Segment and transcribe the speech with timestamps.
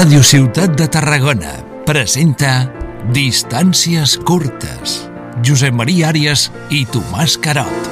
[0.00, 1.50] Ràdio Ciutat de Tarragona
[1.84, 2.70] presenta
[3.12, 4.94] Distàncies curtes.
[5.44, 7.90] Josep Maria Àrias i Tomàs Carot.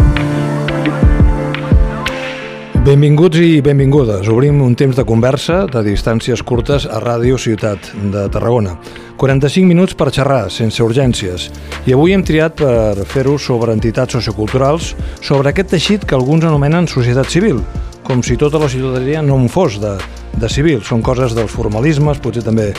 [2.87, 4.25] Benvinguts i benvingudes.
[4.33, 8.79] Obrim un temps de conversa de distàncies curtes a Ràdio Ciutat de Tarragona.
[9.21, 11.51] 45 minuts per xerrar, sense urgències.
[11.85, 16.89] I avui hem triat per fer-ho sobre entitats socioculturals, sobre aquest teixit que alguns anomenen
[16.89, 17.61] societat civil,
[18.01, 19.99] com si tota la ciutadania no en fos de,
[20.41, 20.83] de civil.
[20.87, 22.71] Són coses dels formalismes, potser també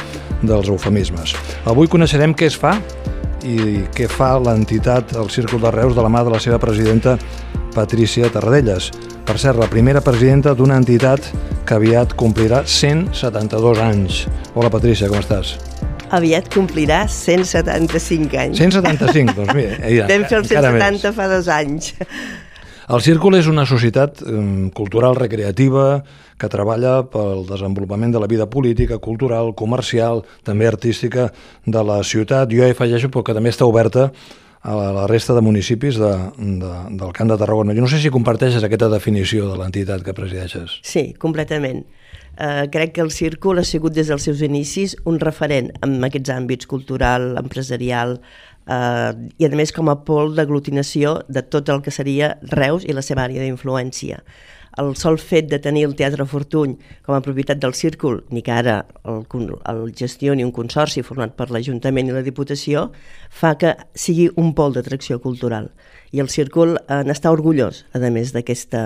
[0.42, 1.36] dels eufemismes.
[1.70, 2.78] Avui coneixerem què es fa
[3.44, 7.18] i què fa l'entitat El Círcul de Reus de la mà de la seva presidenta
[7.76, 8.90] Patrícia Tarradellas.
[9.30, 11.30] Per cert, la primera presidenta d'una entitat
[11.68, 14.24] que aviat complirà 172 anys.
[14.56, 15.54] Hola Patrícia, com estàs?
[16.10, 18.58] Aviat complirà 175 anys.
[18.58, 19.78] 175, doncs mira.
[20.00, 21.94] Ja, Vam fer el 170 fa dos anys.
[22.90, 24.24] El Círcul és una societat
[24.74, 26.00] cultural recreativa
[26.42, 31.28] que treballa pel desenvolupament de la vida política, cultural, comercial, també artística
[31.68, 32.50] de la ciutat.
[32.50, 34.08] Jo hi afegeixo però que també està oberta
[34.66, 36.10] a la resta de municipis de,
[36.64, 37.78] de, del Camp de Tarragona.
[37.78, 40.80] Jo no sé si comparteixes aquesta definició de l'entitat que presideixes.
[40.82, 41.86] Sí, completament.
[42.40, 46.32] Uh, crec que el Círcul ha sigut des dels seus inicis un referent en aquests
[46.34, 48.18] àmbits cultural, empresarial,
[48.70, 52.96] eh, i a més com a pol d'aglutinació de tot el que seria Reus i
[52.96, 54.22] la seva àrea d'influència.
[54.80, 58.54] El sol fet de tenir el Teatre Fortuny com a propietat del Círcul, ni que
[58.54, 59.26] ara el,
[59.68, 62.92] el gestioni un consorci format per l'Ajuntament i la Diputació,
[63.30, 65.72] fa que sigui un pol d'atracció cultural.
[66.14, 68.78] I el Círcul eh, n'està orgullós, a més d'aquest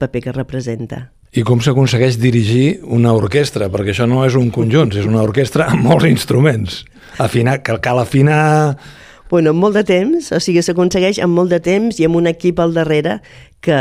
[0.00, 1.08] paper que representa.
[1.34, 3.70] I com s'aconsegueix dirigir una orquestra?
[3.72, 6.84] Perquè això no és un conjunt, és una orquestra amb molts instruments.
[7.18, 8.76] Afinar, que cal afinar...
[9.26, 12.30] Bueno, amb molt de temps, o sigui, s'aconsegueix amb molt de temps i amb un
[12.30, 13.18] equip al darrere
[13.66, 13.78] que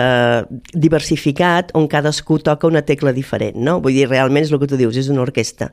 [0.73, 3.77] diversificat on cadascú toca una tecla diferent, no?
[3.83, 5.71] Vull dir, realment és el que tu dius, és una orquestra.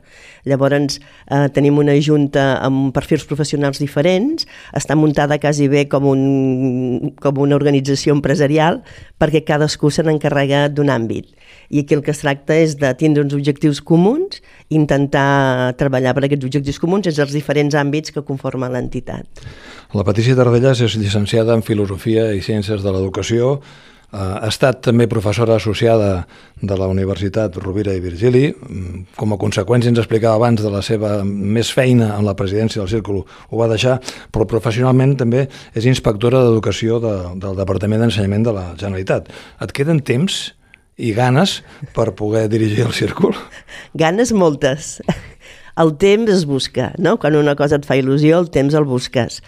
[0.49, 7.13] Llavors eh, tenim una junta amb perfils professionals diferents, està muntada quasi bé com, un,
[7.21, 8.83] com una organització empresarial
[9.21, 11.31] perquè cadascú se n'encarrega d'un àmbit.
[11.73, 16.27] I aquí el que es tracta és de tindre uns objectius comuns, intentar treballar per
[16.27, 19.25] aquests objectius comuns en els diferents àmbits que conformen l'entitat.
[19.93, 23.59] La Patricia Tardellas és llicenciada en Filosofia i Ciències de l'Educació,
[24.13, 26.27] ha estat també professora associada
[26.61, 28.43] de la Universitat Rovira i Virgili.
[29.17, 32.91] Com a conseqüència, ens explicava abans de la seva més feina en la presidència del
[32.91, 33.97] Círculo, ho va deixar,
[34.31, 39.31] però professionalment també és inspectora d'Educació de, del Departament d'Ensenyament de la Generalitat.
[39.65, 40.43] Et queden temps
[40.97, 41.61] i ganes
[41.97, 43.33] per poder dirigir el Círcul?
[43.97, 44.99] Ganes moltes.
[45.73, 47.15] El temps es busca, no?
[47.17, 49.39] Quan una cosa et fa il·lusió, el temps el busques.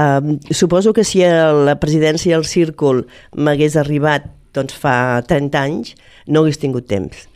[0.00, 3.02] Um, suposo que si la presidència del Círcul
[3.36, 5.96] m'hagués arribat doncs, fa 30 anys,
[6.26, 7.26] no hagués tingut temps.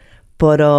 [0.40, 0.70] Però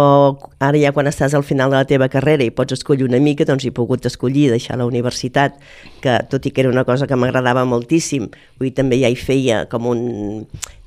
[0.60, 3.46] ara ja quan estàs al final de la teva carrera i pots escollir una mica,
[3.48, 5.56] doncs he pogut escollir deixar la universitat,
[6.02, 8.28] que tot i que era una cosa que m'agradava moltíssim,
[8.60, 10.02] vull també ja hi feia com un...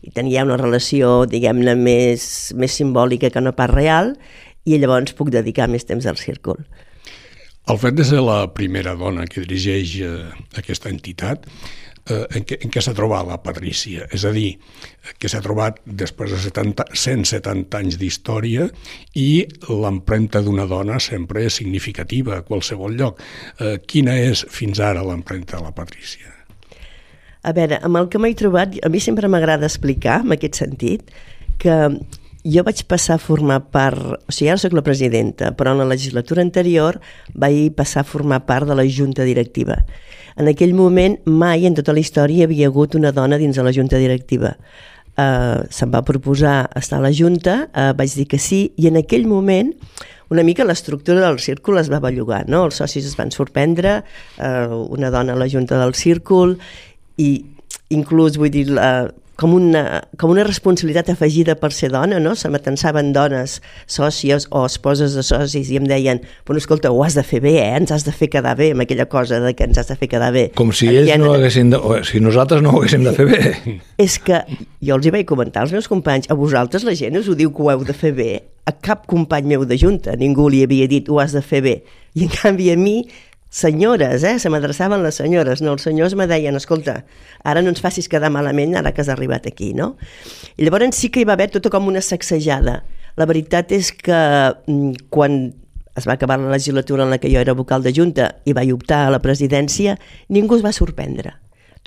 [0.05, 4.13] i tenia una relació, diguem-ne, més, més simbòlica que no pas real,
[4.65, 6.61] i llavors puc dedicar més temps al círcul.
[7.67, 10.13] De ser la primera dona que dirigeix eh,
[10.57, 11.45] aquesta entitat,
[12.09, 14.07] eh, en què, en què s'ha trobat la Patrícia?
[14.15, 14.55] És a dir,
[15.19, 18.65] que s'ha trobat després de 70, 170 anys d'història
[19.13, 23.21] i l'empremta d'una dona sempre és significativa a qualsevol lloc.
[23.59, 26.33] Eh, quina és fins ara l'empremta de la Patrícia?
[27.39, 31.13] A veure, amb el que m'he trobat, a mi sempre m'agrada explicar, en aquest sentit,
[31.61, 31.75] que
[32.43, 35.89] jo vaig passar a formar part, o sigui, ara sóc la presidenta, però en la
[35.89, 36.99] legislatura anterior
[37.35, 39.81] vaig passar a formar part de la junta directiva.
[40.39, 43.65] En aquell moment mai en tota la història hi havia hagut una dona dins de
[43.65, 44.55] la junta directiva.
[45.19, 48.95] Uh, se'm va proposar estar a la junta, uh, vaig dir que sí, i en
[49.01, 49.73] aquell moment
[50.31, 52.63] una mica l'estructura del círcul es va bellugar, no?
[52.69, 53.97] Els socis es van sorprendre,
[54.37, 56.55] uh, una dona a la junta del círcul,
[57.19, 57.33] i
[57.91, 62.33] inclús, vull dir, la, com una, com una responsabilitat afegida per ser dona, no?
[62.35, 67.15] Se m'atensaven dones, sòcies o esposes de socis i em deien, bueno, escolta, ho has
[67.15, 67.69] de fer bé, eh?
[67.79, 70.11] Ens has de fer quedar bé amb aquella cosa de que ens has de fer
[70.11, 70.49] quedar bé.
[70.59, 73.39] Com si ells no haguessin de, o si nosaltres no ho haguéssim de fer bé.
[74.05, 74.43] És que
[74.83, 77.55] jo els hi vaig comentar als meus companys, a vosaltres la gent us ho diu
[77.55, 78.31] que ho heu de fer bé,
[78.67, 81.79] a cap company meu de junta ningú li havia dit ho has de fer bé.
[82.17, 82.99] I en canvi a mi
[83.49, 84.37] senyores, eh?
[84.39, 87.03] se m'adreçaven les senyores, no, els senyors me deien, escolta,
[87.43, 89.95] ara no ens facis quedar malament ara que has arribat aquí, no?
[90.57, 92.83] I llavors sí que hi va haver tota com una sacsejada.
[93.17, 95.41] La veritat és que mm, quan
[95.97, 98.71] es va acabar la legislatura en la que jo era vocal de Junta i vaig
[98.71, 99.97] optar a la presidència,
[100.29, 101.35] ningú es va sorprendre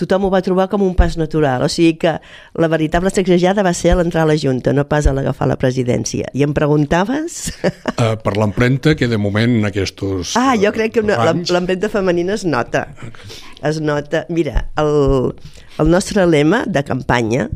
[0.02, 1.64] tothom ho va trobar com un pas natural.
[1.64, 2.16] O sigui que
[2.58, 5.58] la veritable sacsejada va ser a l'entrar a la Junta, no pas a l'agafar la
[5.60, 6.28] presidència.
[6.34, 7.52] I em preguntaves...
[7.96, 12.44] Uh, per l'empremta que de moment en aquests Ah, jo crec que l'empremta femenina es
[12.44, 12.88] nota.
[13.62, 14.24] Es nota.
[14.28, 15.34] Mira, el,
[15.78, 17.48] el nostre lema de campanya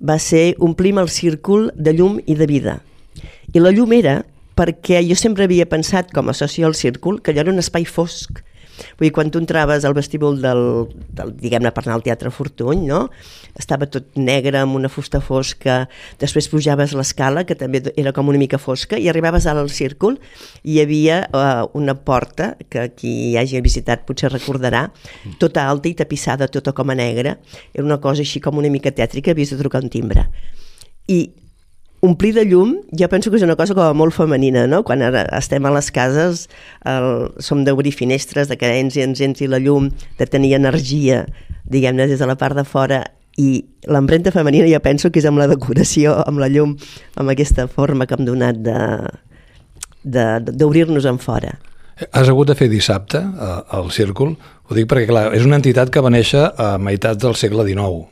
[0.00, 2.78] va ser omplim el círcul de llum i de vida.
[3.54, 4.22] I la llum era
[4.58, 7.86] perquè jo sempre havia pensat, com a soci al círcul, que allò era un espai
[7.86, 8.42] fosc.
[8.98, 10.62] Vull dir, quan tu entraves al vestíbul del,
[11.16, 13.06] del diguem-ne, per anar al Teatre Fortuny, no?
[13.58, 15.84] Estava tot negre, amb una fusta fosca,
[16.20, 20.18] després pujaves l'escala, que també era com una mica fosca, i arribaves al círcul,
[20.62, 24.88] i hi havia uh, una porta, que qui hagi visitat potser recordarà,
[25.38, 27.38] tota alta i tapissada, tota com a negra,
[27.72, 30.26] era una cosa així com una mica tètrica, havies de trucar un timbre.
[31.06, 31.20] I
[32.04, 34.82] omplir de llum, jo penso que és una cosa com molt femenina, no?
[34.84, 36.46] Quan ara estem a les cases,
[36.84, 41.24] el, som d'obrir finestres, de que ens, ens entri la llum, de tenir energia,
[41.64, 43.02] diguem-ne, des de la part de fora,
[43.40, 46.76] i l'empremta femenina jo penso que és amb la decoració, amb la llum,
[47.18, 48.60] amb aquesta forma que hem donat
[50.04, 51.56] d'obrir-nos en fora.
[52.10, 54.34] Has hagut de fer dissabte eh, al Círcul?
[54.68, 58.08] Ho dic perquè, clar, és una entitat que va néixer a meitats del segle XIX,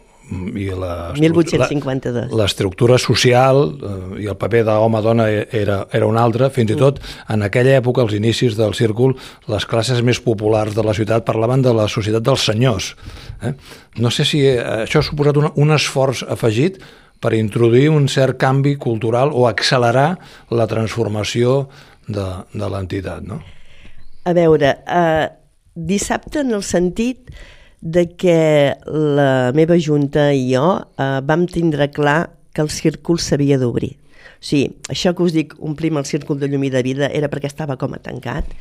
[0.58, 2.32] i la 1852.
[2.38, 7.00] L'estructura social eh, i el paper d'home-dona era, era un altre, fins i tot
[7.32, 9.14] en aquella època, als inicis del círcul,
[9.52, 12.92] les classes més populars de la ciutat parlaven de la societat dels senyors.
[13.42, 13.54] Eh?
[14.02, 16.80] No sé si eh, això ha suposat un, un esforç afegit
[17.22, 20.16] per introduir un cert canvi cultural o accelerar
[20.50, 21.68] la transformació
[22.08, 23.38] de, de l'entitat, no?
[24.26, 25.28] A veure, eh,
[25.74, 27.30] dissabte en el sentit
[27.82, 33.58] de que la meva junta i jo eh, vam tindre clar que el círcul s'havia
[33.58, 33.96] d'obrir.
[34.38, 37.28] O sigui, això que us dic, omplim el círcul de llum i de vida, era
[37.30, 38.54] perquè estava com a tancat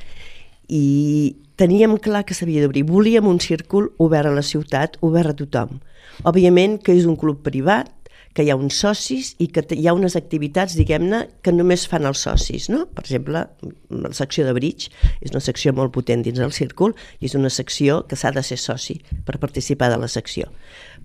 [0.71, 2.83] i teníem clar que s'havia d'obrir.
[2.89, 5.77] Volíem un círcul obert a la ciutat, obert a tothom.
[6.25, 7.91] Òbviament que és un club privat,
[8.33, 12.07] que hi ha uns socis i que hi ha unes activitats, diguem-ne, que només fan
[12.07, 12.85] els socis, no?
[12.95, 13.43] Per exemple,
[13.91, 17.51] la secció de bridge és una secció molt potent dins del círcul i és una
[17.51, 20.47] secció que s'ha de ser soci per participar de la secció.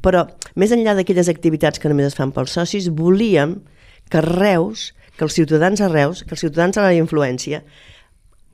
[0.05, 3.59] Però, més enllà d'aquelles activitats que només es fan pels socis, volíem
[4.11, 7.65] que Reus, que els ciutadans a Reus, que els ciutadans a la influència,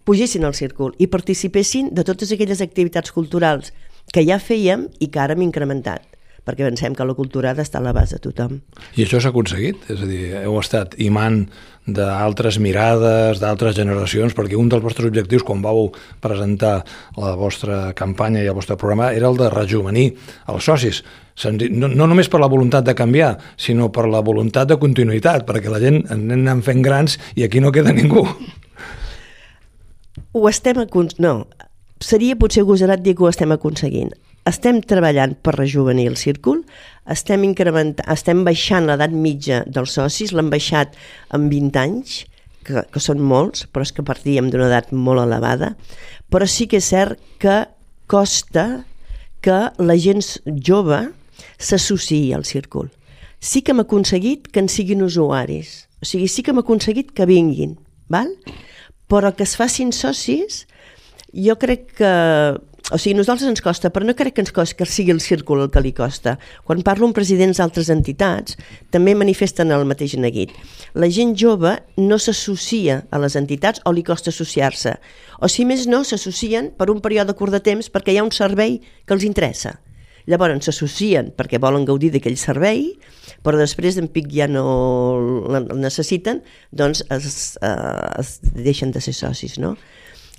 [0.09, 3.71] pugessin al círcul i participessin de totes aquelles activitats culturals
[4.13, 6.12] que ja fèiem i que ara hem incrementat
[6.47, 8.57] perquè pensem que la cultura ha d'estar a la base de tothom.
[8.99, 9.85] I això s'ha aconseguit?
[9.93, 11.45] És a dir, heu estat imant
[11.87, 15.91] d'altres mirades, d'altres generacions, perquè un dels vostres objectius quan vau
[16.23, 16.81] presentar
[17.19, 20.13] la vostra campanya i el vostre programa era el de rejuvenir
[20.51, 21.03] els socis.
[21.71, 25.71] No, no només per la voluntat de canviar, sinó per la voluntat de continuïtat, perquè
[25.73, 28.27] la gent anem fent grans i aquí no queda ningú.
[30.33, 30.83] Ho estem...
[31.19, 31.35] No,
[32.03, 34.13] seria potser gosarat dir que ho estem aconseguint
[34.49, 36.63] estem treballant per rejuvenir el círcul,
[37.11, 40.97] estem, estem baixant l'edat mitja dels socis, l'hem baixat
[41.35, 42.23] en 20 anys,
[42.67, 45.75] que, que són molts, però és que partíem d'una edat molt elevada,
[46.31, 47.65] però sí que és cert que
[48.11, 48.85] costa
[49.43, 50.23] que la gent
[50.63, 51.05] jove
[51.59, 52.91] s'associï al círcul.
[53.43, 57.27] Sí que hem aconseguit que en siguin usuaris, o sigui, sí que hem aconseguit que
[57.27, 57.77] vinguin,
[58.11, 58.31] val?
[59.13, 60.63] però que es facin socis,
[61.37, 62.13] jo crec que
[62.93, 65.65] o sigui, nosaltres ens costa, però no crec que ens costi que sigui el círcul
[65.65, 66.37] el que li costa.
[66.69, 68.59] Quan parlo amb presidents d'altres entitats,
[68.93, 70.53] també manifesten el mateix neguit.
[70.95, 74.99] La gent jove no s'associa a les entitats o li costa associar-se.
[75.41, 78.35] O si més no, s'associen per un període curt de temps perquè hi ha un
[78.35, 79.79] servei que els interessa.
[80.31, 82.93] Llavors s'associen perquè volen gaudir d'aquell servei,
[83.43, 84.67] però després d'en pic ja no
[85.51, 89.75] el necessiten, doncs es, eh, es deixen de ser socis, no?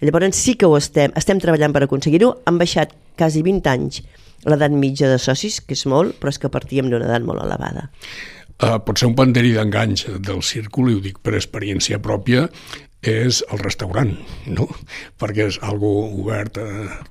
[0.04, 2.34] Llavors sí que ho estem, estem treballant per aconseguir-ho.
[2.50, 4.04] Han baixat quasi 20 anys
[4.44, 7.88] l'edat mitja de socis, que és molt, però és que partíem d'una edat molt elevada.
[8.64, 12.50] Uh, pot ser un panderi d'enganys del círcul, i ho dic per experiència pròpia,
[13.04, 14.14] és el restaurant,
[14.48, 14.66] no?
[15.20, 16.68] perquè és algo obert a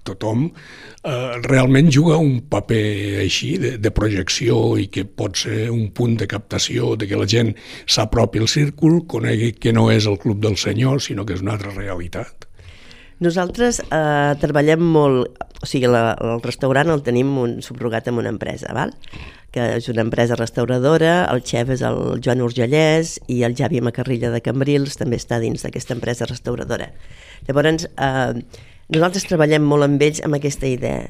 [0.08, 0.46] tothom,
[1.04, 6.16] eh, realment juga un paper així de, de projecció i que pot ser un punt
[6.22, 7.52] de captació de que la gent
[7.84, 11.58] s'apropi al círcul, conegui que no és el Club del Senyor, sinó que és una
[11.58, 12.41] altra realitat.
[13.22, 18.32] Nosaltres eh, treballem molt, o sigui, la, el restaurant el tenim un, subrogat amb una
[18.32, 18.94] empresa, val?
[19.52, 24.30] que és una empresa restauradora, el xef és el Joan Urgellès i el Javi Macarrilla
[24.32, 26.88] de Cambrils també està dins d'aquesta empresa restauradora.
[27.46, 28.62] Llavors, eh,
[28.96, 31.04] nosaltres treballem molt amb ells amb aquesta idea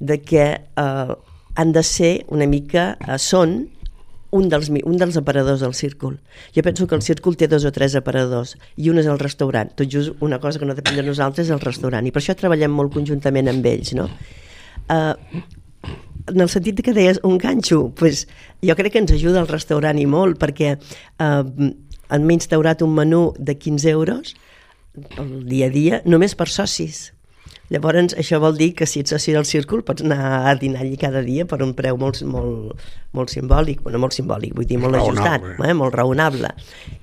[0.00, 1.14] de que eh,
[1.54, 3.60] han de ser una mica, eh, són
[4.34, 6.18] un dels, un dels aparadors del círcul.
[6.56, 9.70] Jo penso que el círcul té dos o tres aparadors i un és el restaurant.
[9.78, 12.34] Tot just una cosa que no depèn de nosaltres és el restaurant i per això
[12.38, 13.94] treballem molt conjuntament amb ells.
[13.94, 14.08] No?
[14.90, 15.14] Uh,
[16.32, 18.26] en el sentit que deies un ganxo, pues,
[18.64, 21.72] jo crec que ens ajuda el restaurant i molt, perquè eh,
[22.08, 24.34] han instaurat un menú de 15 euros
[25.18, 27.13] el dia a dia només per socis.
[27.74, 30.94] Llavors, això vol dir que si ets soci del círcul pots anar a dinar allí
[31.00, 32.84] cada dia per un preu molt, molt,
[33.18, 35.74] molt simbòlic, bueno, molt simbòlic, vull dir, molt ajustat, eh?
[35.74, 36.52] molt raonable.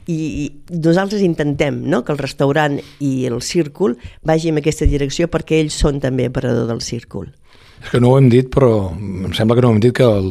[0.08, 5.28] I, I nosaltres intentem no?, que el restaurant i el círcul vagi en aquesta direcció
[5.32, 7.34] perquè ells són també aparador del círcul.
[7.82, 10.06] És que no ho hem dit, però em sembla que no ho hem dit que
[10.06, 10.28] el,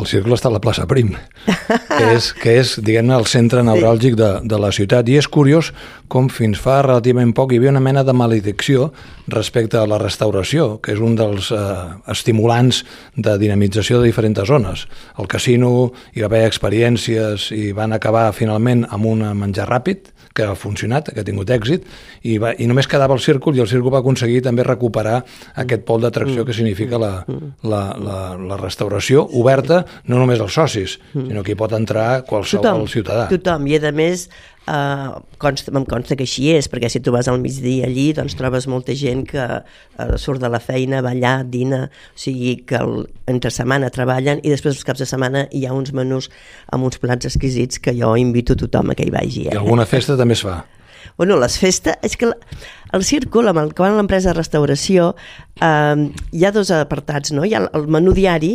[0.00, 1.12] el Círculo està a la plaça Prim,
[1.98, 5.08] que és, que és diguem-ne, el centre neuràlgic de, de la ciutat.
[5.12, 5.70] I és curiós
[6.08, 8.88] com fins fa relativament poc hi havia una mena de maledicció
[9.28, 11.60] respecte a la restauració, que és un dels eh,
[12.14, 12.82] estimulants
[13.16, 14.88] de dinamització de diferents zones.
[15.20, 20.44] El casino, hi va haver experiències i van acabar finalment amb un menjar ràpid, que
[20.44, 21.84] ha funcionat, que ha tingut èxit,
[22.26, 25.20] i, va, i només quedava el círcul, i el círcul va aconseguir també recuperar
[25.62, 27.12] aquest pol d'atracció que significa la,
[27.62, 32.66] la, la, la restauració oberta no només als socis, sinó que hi pot entrar qualsevol
[32.66, 33.28] tothom, ciutadà.
[33.30, 34.26] Tothom, i a més
[34.64, 38.32] Uh, consta, em consta que així és, perquè si tu vas al migdia allí doncs
[38.38, 42.78] trobes molta gent que uh, surt de la feina, va allà, dina, o sigui que
[42.80, 46.30] el, entre setmana treballen i després els caps de setmana hi ha uns menús
[46.72, 49.50] amb uns plats exquisits que jo invito tothom a que hi vagi.
[49.50, 49.52] Eh?
[49.52, 50.62] I alguna festa també es fa.
[51.18, 52.00] Bueno, les festes...
[52.02, 52.32] És que
[52.96, 55.12] el círcul, amb el que va l'empresa de restauració,
[55.60, 57.44] eh, hi ha dos apartats, no?
[57.44, 58.54] Hi ha el menú diari,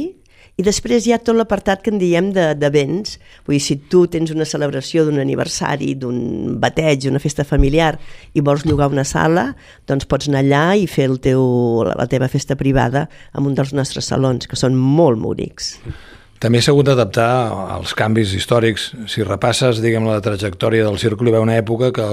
[0.59, 3.15] i després hi ha tot l'apartat que en diem de, de béns.
[3.47, 7.93] Vull dir, si tu tens una celebració d'un aniversari, d'un bateig, una festa familiar
[8.35, 9.53] i vols llogar una sala,
[9.87, 11.41] doncs pots anar allà i fer el teu,
[11.87, 15.77] la teva festa privada en un dels nostres salons, que són molt bonics.
[16.39, 17.31] També s'ha hagut d'adaptar
[17.75, 18.93] als canvis històrics.
[19.11, 22.05] Si repasses, diguem, la trajectòria del círcul, hi va una època que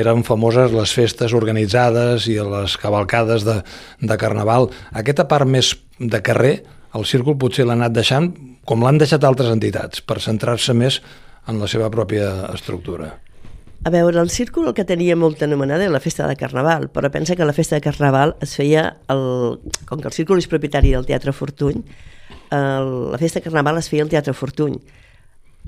[0.00, 3.62] eren famoses les festes organitzades i les cavalcades de,
[4.00, 4.68] de carnaval.
[4.92, 6.58] Aquesta part més de carrer
[6.98, 8.30] el círcul potser l'ha anat deixant,
[8.68, 11.00] com l'han deixat altres entitats, per centrar-se més
[11.48, 13.14] en la seva pròpia estructura.
[13.82, 17.10] A veure, el círcul el que tenia molt anomenada era la festa de Carnaval, però
[17.10, 19.58] pensa que la festa de Carnaval es feia, el,
[19.88, 21.80] com que el círcul és propietari del Teatre Fortuny,
[22.54, 24.78] el, la festa de Carnaval es feia al Teatre Fortuny.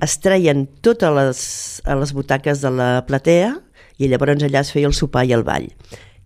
[0.04, 1.40] Es treien totes les,
[1.86, 3.56] les butaques de la platea
[3.98, 5.70] i llavors allà es feia el sopar i el ball.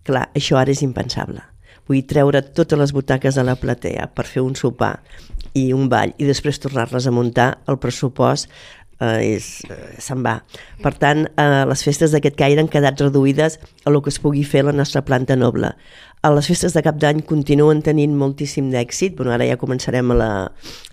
[0.05, 1.41] Clar, això ara és impensable
[1.89, 4.99] vull treure totes les butaques de la platea per fer un sopar
[5.57, 8.49] i un ball i després tornar-les a muntar, el pressupost
[8.99, 10.39] eh, és, eh, se'n va.
[10.83, 14.43] Per tant, eh, les festes d'aquest caire han quedat reduïdes a el que es pugui
[14.43, 15.73] fer la nostra planta noble.
[16.21, 20.15] A les festes de cap d'any continuen tenint moltíssim d'èxit, bueno, ara ja començarem a,
[20.15, 20.31] la,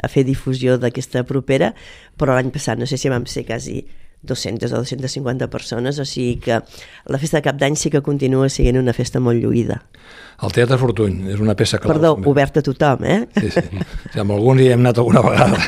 [0.02, 1.74] a fer difusió d'aquesta propera,
[2.16, 3.84] però l'any passat no sé si vam ser quasi
[4.26, 6.60] 200 o 250 persones, o sigui que
[7.06, 9.80] la festa de cap d'any sí que continua sent una festa molt lluïda.
[10.44, 11.94] El Teatre Fortuny és una peça clau.
[11.94, 12.28] Perdó, també.
[12.28, 13.18] oberta a tothom, eh?
[13.38, 13.62] Sí, sí.
[14.12, 15.60] sí amb alguns hi hem anat alguna vegada.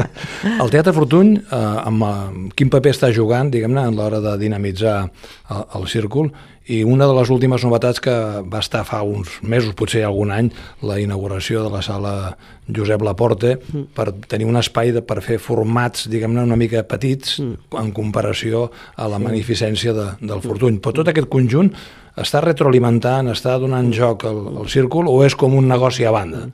[0.64, 4.96] el Teatre Fortuny, eh, amb, amb quin paper està jugant, diguem-ne, en l'hora de dinamitzar
[5.06, 6.28] el, el círcul
[6.68, 8.12] i una de les últimes novetats que
[8.46, 10.50] va estar fa uns mesos, potser algun any,
[10.86, 12.12] la inauguració de la sala
[12.70, 13.86] Josep Laporte mm.
[13.96, 17.72] per tenir un espai de, per fer formats, diguem-ne, una mica petits mm.
[17.80, 19.26] en comparació a la sí.
[19.26, 20.78] magnificència de, del Fortuny.
[20.84, 21.72] Però tot aquest conjunt
[22.20, 26.46] està retroalimentant, està donant joc al, al círcul o és com un negoci a banda?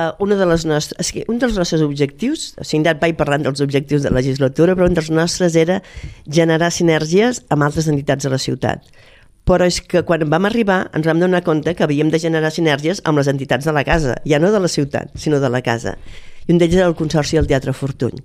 [0.00, 4.06] Uh, una de les nostres, un dels nostres objectius, o sigui, vaig parlant dels objectius
[4.06, 5.82] de la legislatura, però un dels nostres era
[6.24, 8.88] generar sinergies amb altres entitats de la ciutat
[9.50, 13.02] però és que quan vam arribar ens vam donar compte que havíem de generar sinergies
[13.02, 15.96] amb les entitats de la casa, ja no de la ciutat, sinó de la casa.
[16.46, 18.22] I un d'ells era el Consorci del Teatre Fortuny.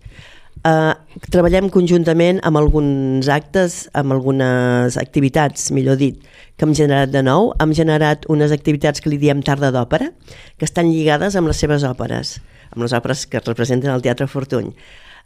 [0.66, 0.94] Uh,
[1.34, 6.22] treballem conjuntament amb alguns actes, amb algunes activitats, millor dit,
[6.58, 7.52] que hem generat de nou.
[7.62, 10.12] Hem generat unes activitats que li diem tarda d'òpera,
[10.58, 12.38] que estan lligades amb les seves òperes,
[12.72, 14.72] amb les òperes que representen el Teatre Fortuny.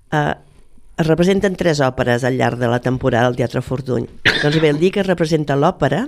[0.10, 0.34] Uh,
[1.00, 4.04] es representen tres òperes al llarg de la temporada del Teatre Fortuny.
[4.42, 6.02] Doncs bé, el dia que es representa l'òpera,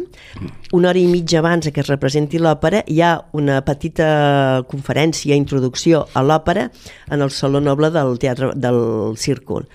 [0.75, 6.03] una hora i mitja abans que es representi l'òpera, hi ha una petita conferència, introducció
[6.11, 6.67] a l'òpera
[7.07, 9.69] en el Saló Noble del Teatre del Círcul.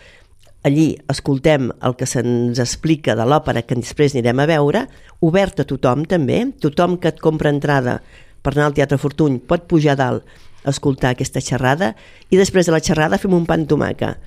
[0.68, 4.84] Allí escoltem el que se'ns explica de l'òpera que després anirem a veure,
[5.24, 8.02] obert a tothom també, tothom que et compra entrada
[8.42, 10.28] per anar al Teatre Fortuny pot pujar dalt
[10.66, 11.94] a escoltar aquesta xerrada
[12.28, 14.18] i després de la xerrada fem un pan tomaca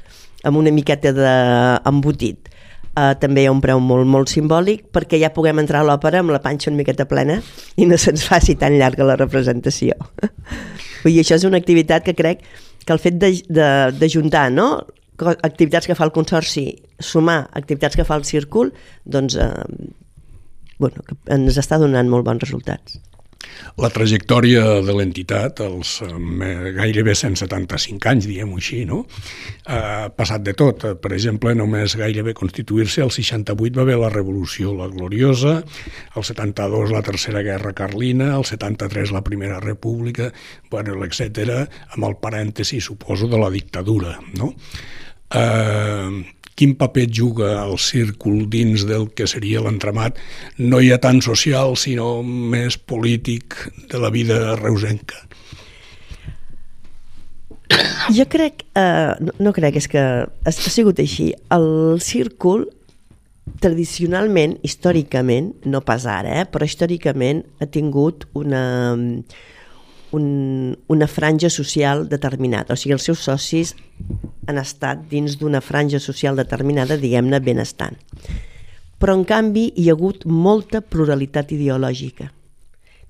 [0.44, 2.50] amb una miqueta d'embotit.
[3.00, 6.20] Uh, també hi ha un preu molt, molt simbòlic perquè ja puguem entrar a l'òpera
[6.24, 7.38] amb la panxa una miqueta plena
[7.80, 9.96] i no se'ns faci tan llarga la representació.
[11.06, 12.42] Dir, això és una activitat que crec
[12.86, 14.72] que el fet d'ajuntar no?
[15.20, 16.66] activitats que fa el Consorci,
[17.00, 18.72] sumar activitats que fa el Círcul,
[19.06, 19.50] doncs eh,
[20.80, 21.04] bueno,
[21.36, 23.00] ens està donant molt bons resultats.
[23.80, 26.10] La trajectòria de l'entitat, els eh,
[26.76, 29.06] gairebé 175 anys, diguem-ho així, no?
[29.70, 30.84] ha passat de tot.
[31.00, 35.60] Per exemple, només gairebé constituir-se, el 68 va haver la Revolució la Gloriosa,
[36.16, 40.34] el 72 la Tercera Guerra Carlina, el 73 la Primera República,
[40.70, 41.64] bueno, etc.,
[41.96, 44.54] amb el parèntesi, suposo, de la dictadura, no?
[45.30, 50.20] Eh, quin paper juga el círcul dins del que seria l'entramat,
[50.60, 53.56] no ja tant social, sinó més polític
[53.88, 55.24] de la vida reusenca.
[58.12, 61.30] Jo crec, eh, no, no crec, és que ha sigut així.
[61.54, 62.66] El círcul,
[63.64, 68.64] tradicionalment, històricament, no pas ara, eh, però històricament ha tingut una,
[70.12, 72.74] un, una franja social determinada.
[72.74, 73.76] O sigui, els seus socis
[74.48, 78.00] han estat dins d'una franja social determinada, diguem-ne, benestant.
[79.00, 82.30] Però, en canvi, hi ha hagut molta pluralitat ideològica.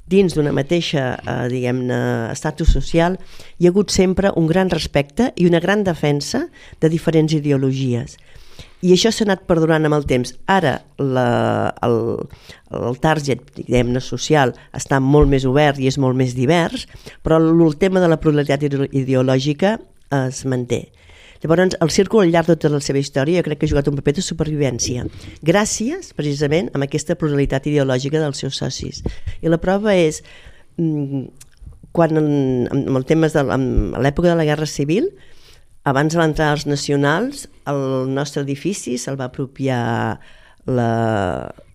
[0.10, 2.00] Dins d'una mateixa, eh, diguem-ne,
[2.34, 3.18] estatus social,
[3.58, 6.48] hi ha hagut sempre un gran respecte i una gran defensa
[6.82, 8.18] de diferents ideologies
[8.82, 10.32] i això s'ha anat perdurant amb el temps.
[10.48, 11.28] Ara la,
[11.84, 11.98] el,
[12.80, 16.88] el target, diguem-ne, social està molt més obert i és molt més divers,
[17.24, 19.78] però el tema de la pluralitat ideològica
[20.24, 20.88] es manté.
[21.40, 23.88] Llavors, el círcul al llarg de tota la seva història jo crec que ha jugat
[23.88, 25.06] un paper de supervivència,
[25.46, 29.00] gràcies, precisament, a aquesta pluralitat ideològica dels seus socis.
[29.40, 30.20] I la prova és,
[30.76, 31.30] mm,
[31.96, 35.14] quan en, en el temes de l'època de la Guerra Civil,
[35.88, 40.20] abans de l'entrada dels nacionals, el nostre edifici se'l va apropiar
[40.68, 40.90] la...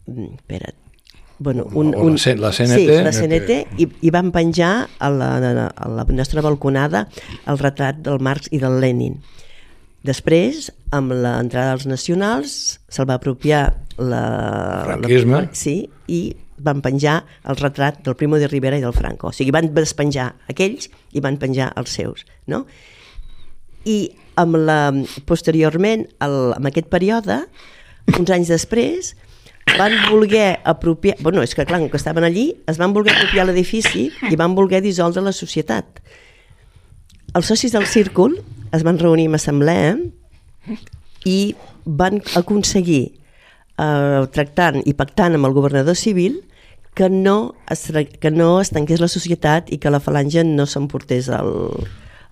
[0.04, 0.76] Espera't,
[1.38, 5.30] bueno, un, un, la, CNT, sí, la CNT i, i van penjar a la,
[5.66, 7.08] a la nostra balconada
[7.50, 9.18] el retrat del Marx i del Lenin.
[10.04, 12.54] Després, amb l'entrada dels nacionals,
[12.92, 13.64] se'l va apropiar
[13.98, 14.24] la,
[14.84, 15.46] Franquisme.
[15.46, 15.78] la, sí,
[16.12, 16.22] i
[16.64, 19.32] van penjar el retrat del Primo de Rivera i del Franco.
[19.32, 22.28] O sigui, van despenjar aquells i van penjar els seus.
[22.46, 22.66] No?
[23.84, 23.98] I
[24.40, 24.78] amb la,
[25.28, 27.44] posteriorment, el, en aquest període,
[28.18, 29.14] uns anys després,
[29.78, 31.16] van voler apropiar...
[31.22, 34.82] Bueno, és que clar, que estaven allí, es van voler apropiar l'edifici i van voler
[34.84, 36.00] dissoldre la societat.
[37.34, 38.36] Els socis del círcul
[38.74, 39.96] es van reunir en assemblea
[41.26, 43.14] i van aconseguir,
[43.78, 46.42] eh, tractant i pactant amb el governador civil,
[46.94, 51.28] que no es, que no es tanqués la societat i que la falange no s'emportés
[51.28, 51.42] a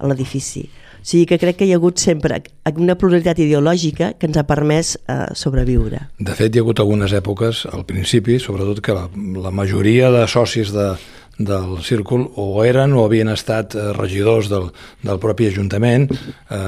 [0.07, 0.69] l'edifici.
[1.03, 2.39] O sigui que crec que hi ha hagut sempre
[2.79, 6.07] una pluralitat ideològica que ens ha permès eh, sobreviure.
[6.23, 9.09] De fet, hi ha hagut algunes èpoques, al principi, sobretot que la,
[9.43, 10.93] la majoria de socis de,
[11.39, 14.69] del círcul o eren o havien estat eh, regidors del,
[15.03, 16.07] del propi Ajuntament.
[16.13, 16.59] Eh,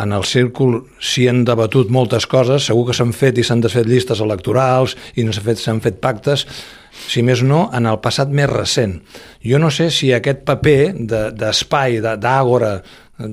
[0.00, 3.88] en el círcul s'hi han debatut moltes coses, segur que s'han fet i s'han desfet
[3.90, 6.46] llistes electorals i s'han fet, fet pactes,
[6.94, 9.00] si més no, en el passat més recent.
[9.44, 10.94] Jo no sé si aquest paper
[11.34, 12.78] d'espai, de, d'àgora,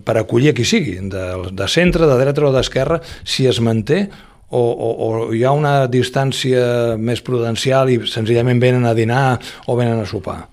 [0.05, 4.05] per acollir qui sigui, de, de centre, de dreta o d'esquerra, si es manté
[4.51, 9.77] o, o, o hi ha una distància més prudencial i senzillament venen a dinar o
[9.79, 10.43] venen a sopar?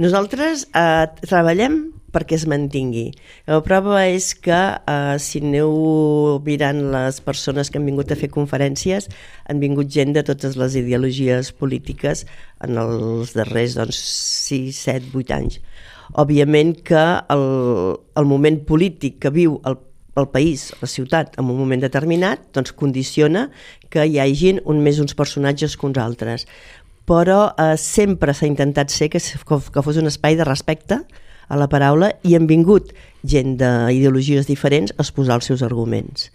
[0.00, 3.12] Nosaltres eh, treballem perquè es mantingui.
[3.46, 8.32] La prova és que eh, si aneu mirant les persones que han vingut a fer
[8.34, 9.06] conferències,
[9.46, 12.24] han vingut gent de totes les ideologies polítiques
[12.66, 14.02] en els darrers doncs,
[14.50, 15.60] 6, 7, 8 anys
[16.18, 17.46] òbviament que el,
[18.18, 19.78] el moment polític que viu el,
[20.16, 23.48] el país, la ciutat, en un moment determinat, doncs condiciona
[23.90, 26.46] que hi hagin un més uns personatges que uns altres.
[27.10, 31.00] Però eh, sempre s'ha intentat ser que, que fos un espai de respecte
[31.50, 32.92] a la paraula i han vingut
[33.26, 36.30] gent d'ideologies diferents a exposar els seus arguments.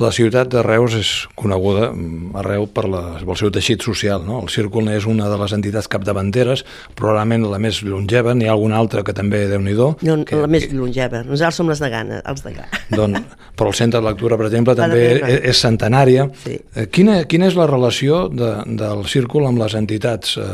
[0.00, 4.24] La ciutat de Reus és coneguda mm, arreu per la, pel seu teixit social.
[4.26, 4.40] No?
[4.44, 6.64] El Círcul és una de les entitats capdavanteres,
[6.98, 10.50] probablement la més longeva, n'hi ha alguna altra que també, déu nhi no, que, La
[10.50, 11.22] més longeva.
[11.26, 12.82] Nosaltres som les de Gana, els de Gana.
[12.98, 16.28] Doncs, però el centre de lectura, per exemple, també és, és centenària.
[16.44, 16.58] Sí.
[16.74, 20.50] Eh, quina, quina és la relació de, del Círcul amb les entitats eh,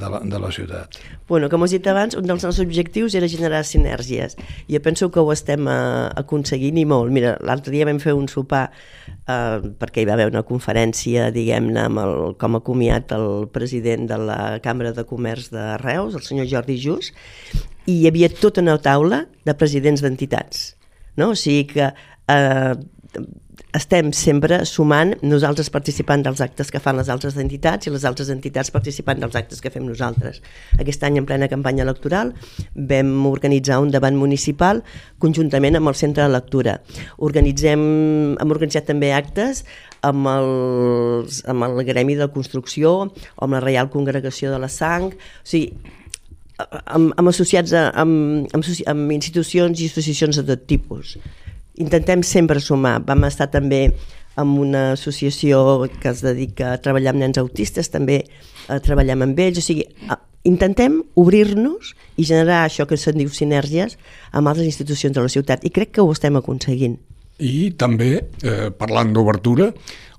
[0.00, 1.00] de, la, de la ciutat?
[1.26, 4.36] Bueno, com us he dit abans, un dels nostres objectius era generar sinergies.
[4.70, 7.10] Jo penso que ho estem uh, aconseguint i molt.
[7.10, 11.86] Mira, l'altre dia vam fer un sopar uh, perquè hi va haver una conferència, diguem-ne,
[11.88, 16.24] amb el, com ha comiat el president de la Cambra de Comerç de Reus, el
[16.26, 17.16] senyor Jordi Just,
[17.86, 20.68] i hi havia tota una taula de presidents d'entitats.
[21.16, 21.32] No?
[21.32, 22.74] O sigui que uh,
[23.76, 28.30] estem sempre sumant, nosaltres participant dels actes que fan les altres entitats i les altres
[28.32, 30.40] entitats participant dels actes que fem nosaltres.
[30.80, 32.32] Aquest any, en plena campanya electoral,
[32.74, 34.82] vam organitzar un debat municipal
[35.22, 36.78] conjuntament amb el Centre de Lectura.
[37.28, 37.84] Organitzem,
[38.40, 39.64] hem organitzat també actes
[40.06, 42.96] amb, els, amb el Gremi de Construcció
[43.36, 45.12] amb la Reial Congregació de la Sang.
[45.12, 45.74] O sigui,
[46.58, 51.16] amb, amb associats a, amb, amb, amb institucions i associacions de tot tipus.
[51.76, 53.00] Intentem sempre sumar.
[53.04, 53.90] Vam estar també
[54.36, 59.38] amb una associació que es dedica a treballar amb nens autistes, també eh, treballem amb
[59.40, 59.86] ells, o sigui,
[60.46, 63.96] intentem obrir-nos i generar això que se'n diu sinergies
[64.32, 66.98] amb altres institucions de la ciutat i crec que ho estem aconseguint.
[67.36, 68.12] I també,
[68.44, 69.72] eh, parlant d'obertura,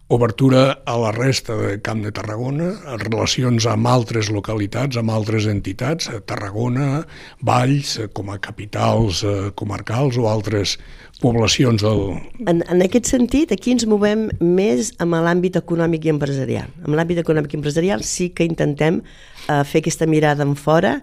[0.07, 2.69] obertura a la resta de Camp de Tarragona,
[3.01, 7.01] relacions amb altres localitats, amb altres entitats, Tarragona,
[7.43, 10.77] Valls, com a capitals eh, comarcals o altres
[11.21, 12.01] poblacions del...
[12.45, 16.71] En, en aquest sentit, aquí ens movem més amb l'àmbit econòmic i empresarial.
[16.85, 20.99] Amb l'àmbit econòmic i empresarial sí que intentem uh, fer aquesta mirada en fora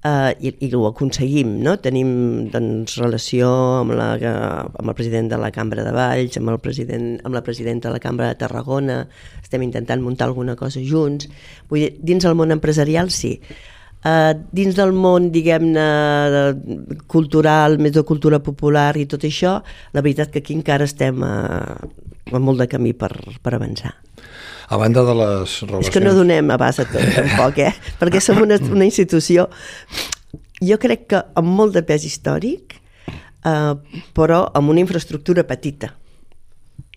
[0.00, 1.74] Uh, i, i ho aconseguim, no?
[1.84, 2.12] Tenim
[2.48, 3.50] doncs, relació
[3.82, 7.42] amb, la, amb el president de la Cambra de Valls, amb, el president, amb la
[7.44, 9.02] presidenta de la Cambra de Tarragona,
[9.42, 11.28] estem intentant muntar alguna cosa junts.
[11.68, 13.34] Vull dir, dins el món empresarial, sí.
[14.00, 15.84] Uh, dins del món, diguem-ne,
[17.04, 19.58] cultural, més de cultura popular i tot això,
[19.92, 21.76] la veritat que aquí encara estem uh,
[22.32, 23.12] amb molt de camí per,
[23.44, 23.92] per avançar.
[24.70, 25.88] A banda de les relacions...
[25.88, 27.72] És que no donem abast a tot, tampoc, eh?
[28.00, 29.48] Perquè som una, una institució,
[30.62, 32.76] jo crec que amb molt de pes històric,
[33.50, 33.74] eh,
[34.14, 35.90] però amb una infraestructura petita.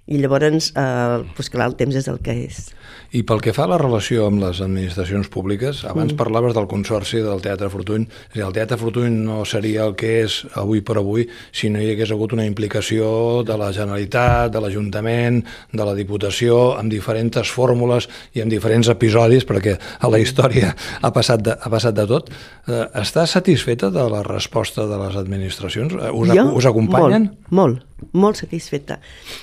[0.06, 2.68] I llavors, eh, doncs clar, el temps és el que és.
[3.14, 6.18] I pel que fa a la relació amb les administracions públiques, abans mm.
[6.18, 8.08] parlaves del consorci del Teatre Fortuny.
[8.32, 11.82] És dir, el Teatre Fortuny no seria el que és avui per avui si no
[11.82, 17.52] hi hagués hagut una implicació de la Generalitat, de l'Ajuntament, de la Diputació, amb diferents
[17.54, 22.08] fórmules i amb diferents episodis, perquè a la història ha passat de, ha passat de
[22.10, 22.32] tot.
[22.68, 25.94] Eh, està satisfeta de la resposta de les administracions?
[25.94, 26.48] Eh, us, jo?
[26.58, 27.30] us acompanyen?
[27.50, 29.00] Molt, molt, molt satisfeta.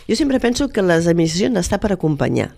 [0.09, 2.51] Jo sempre penso que les administracions està per acompanyar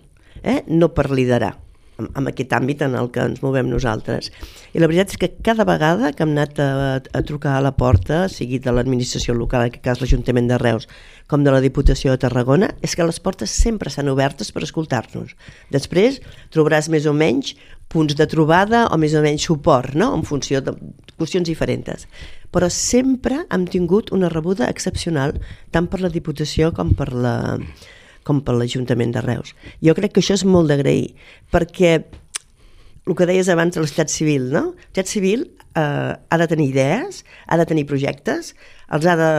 [0.43, 0.61] eh?
[0.67, 1.55] no per liderar
[2.01, 4.31] en aquest àmbit en el que ens movem nosaltres.
[4.73, 7.73] I la veritat és que cada vegada que hem anat a, a trucar a la
[7.77, 10.87] porta, sigui de l'administració local, en aquest cas l'Ajuntament de Reus,
[11.29, 15.35] com de la Diputació de Tarragona, és que les portes sempre estan obertes per escoltar-nos.
[15.73, 16.19] Després
[16.53, 17.53] trobaràs més o menys
[17.93, 20.13] punts de trobada o més o menys suport, no?
[20.17, 20.73] en funció de
[21.19, 22.07] qüestions diferents.
[22.53, 25.37] Però sempre hem tingut una rebuda excepcional,
[25.71, 27.35] tant per la Diputació com per la,
[28.27, 29.53] com per l'Ajuntament de Reus.
[29.83, 31.13] Jo crec que això és molt d'agrair,
[31.53, 31.95] perquè
[33.03, 34.71] el que deies abans de la societat civil, no?
[34.71, 38.53] La societat civil eh, ha de tenir idees, ha de tenir projectes,
[38.93, 39.29] els ha de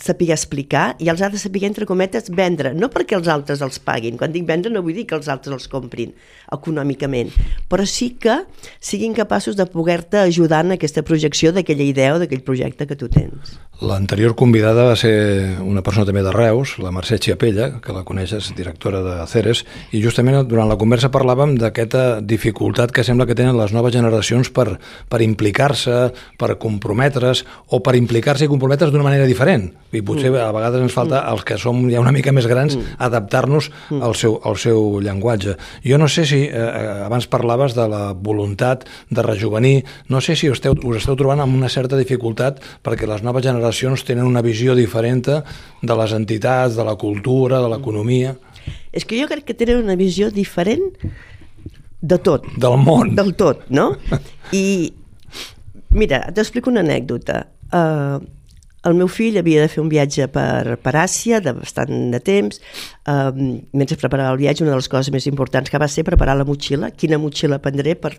[0.00, 2.72] saber explicar i els ha de saber, entre cometes, vendre.
[2.74, 4.16] No perquè els altres els paguin.
[4.20, 6.14] Quan dic vendre no vull dir que els altres els comprin
[6.54, 7.32] econòmicament,
[7.70, 8.42] però sí que
[8.80, 13.08] siguin capaços de poder-te ajudar en aquesta projecció d'aquella idea o d'aquell projecte que tu
[13.12, 13.56] tens.
[13.84, 18.52] L'anterior convidada va ser una persona també de Reus, la Mercè Chiapella, que la coneixes,
[18.56, 23.58] directora de Ceres, i justament durant la conversa parlàvem d'aquesta dificultat que sembla que tenen
[23.58, 24.78] les noves generacions per,
[25.10, 25.98] per implicar-se,
[26.38, 27.42] per comprometre's
[27.74, 29.68] o per implicar-se comprometre's d'una manera diferent.
[29.94, 30.40] I potser mm.
[30.42, 31.34] a vegades ens falta, mm.
[31.34, 32.96] els que som ja una mica més grans, mm.
[33.08, 34.00] adaptar-nos mm.
[34.02, 35.58] al, seu, al seu llenguatge.
[35.84, 40.38] Jo no sé si, eh, eh, abans parlaves de la voluntat de rejuvenir, no sé
[40.38, 44.26] si esteu, us esteu trobant amb una certa dificultat perquè les noves generacions generacions tenen
[44.26, 48.34] una visió diferent de les entitats, de la cultura, de l'economia.
[48.92, 50.84] És que jo crec que tenen una visió diferent
[52.00, 52.46] de tot.
[52.60, 53.14] Del món.
[53.16, 53.94] Del tot, no?
[54.52, 54.92] I,
[55.90, 57.46] mira, t'explico una anècdota.
[57.74, 58.20] Uh,
[58.84, 62.60] el meu fill havia de fer un viatge per, per Àsia de bastant de temps.
[63.08, 66.36] Um, mentre preparava el viatge, una de les coses més importants que va ser preparar
[66.38, 66.92] la motxilla.
[66.92, 68.14] Quina motxilla prendré per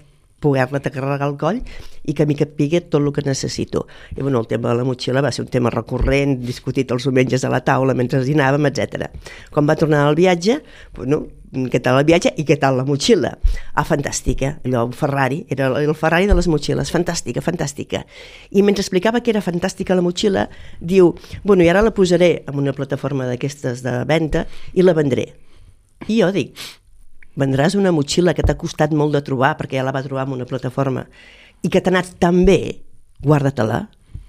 [0.45, 1.61] poder-la carregar al coll
[2.05, 3.85] i que mi capigui tot el que necessito.
[4.15, 7.45] I bueno, el tema de la motxilla va ser un tema recurrent, discutit els diumenges
[7.45, 9.09] a la taula mentre dinàvem, etc.
[9.51, 10.59] Quan va tornar al viatge,
[10.99, 11.23] bueno,
[11.71, 13.31] què tal el viatge i què tal la motxilla?
[13.73, 18.03] Ah, fantàstica, allò, un Ferrari, era el Ferrari de les motxilles, fantàstica, fantàstica.
[18.51, 20.47] I mentre explicava que era fantàstica la motxilla,
[20.79, 25.31] diu, bueno, i ara la posaré en una plataforma d'aquestes de venda i la vendré.
[26.05, 26.53] I jo dic,
[27.39, 30.37] vendràs una motxilla que t'ha costat molt de trobar perquè ja la va trobar en
[30.37, 31.05] una plataforma
[31.63, 32.81] i que t'ha anat tan bé,
[33.23, 33.85] guarda-te-la,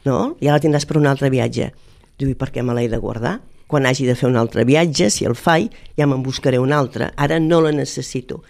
[0.07, 0.21] no?
[0.41, 1.73] Ja la tindràs per un altre viatge.
[2.17, 3.39] Diu, i per què me l'he de guardar?
[3.67, 7.11] Quan hagi de fer un altre viatge, si el faig, ja me'n buscaré un altre.
[7.17, 8.41] Ara no la necessito.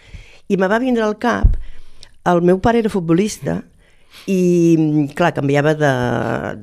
[0.53, 1.57] I me va vindre al cap,
[2.29, 3.62] el meu pare era futbolista
[4.27, 5.93] i clar, canviava de,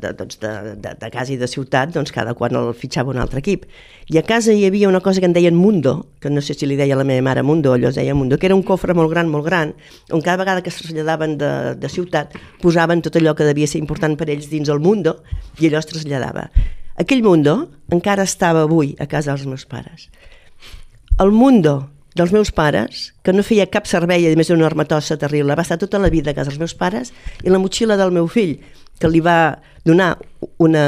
[0.01, 3.21] de, doncs de, de, de casa i de ciutat doncs cada quan el fitxava un
[3.21, 3.67] altre equip.
[4.11, 6.67] I a casa hi havia una cosa que en deien Mundo que no sé si
[6.67, 9.11] li deia la meva mare Mundo allò es deia Mundo, que era un cofre molt
[9.13, 9.73] gran, molt gran
[10.11, 13.79] on cada vegada que es traslladaven de, de ciutat posaven tot allò que devia ser
[13.79, 15.21] important per ells dins el Mundo
[15.59, 16.49] i allò es traslladava.
[16.99, 20.09] Aquell Mundo encara estava avui a casa dels meus pares.
[21.21, 25.55] El Mundo dels meus pares, que no feia cap servei, a més d'una armatossa terrible,
[25.57, 28.27] va estar tota la vida a casa dels meus pares, i la motxilla del meu
[28.31, 28.57] fill,
[28.99, 30.13] que li va donar
[30.61, 30.83] una,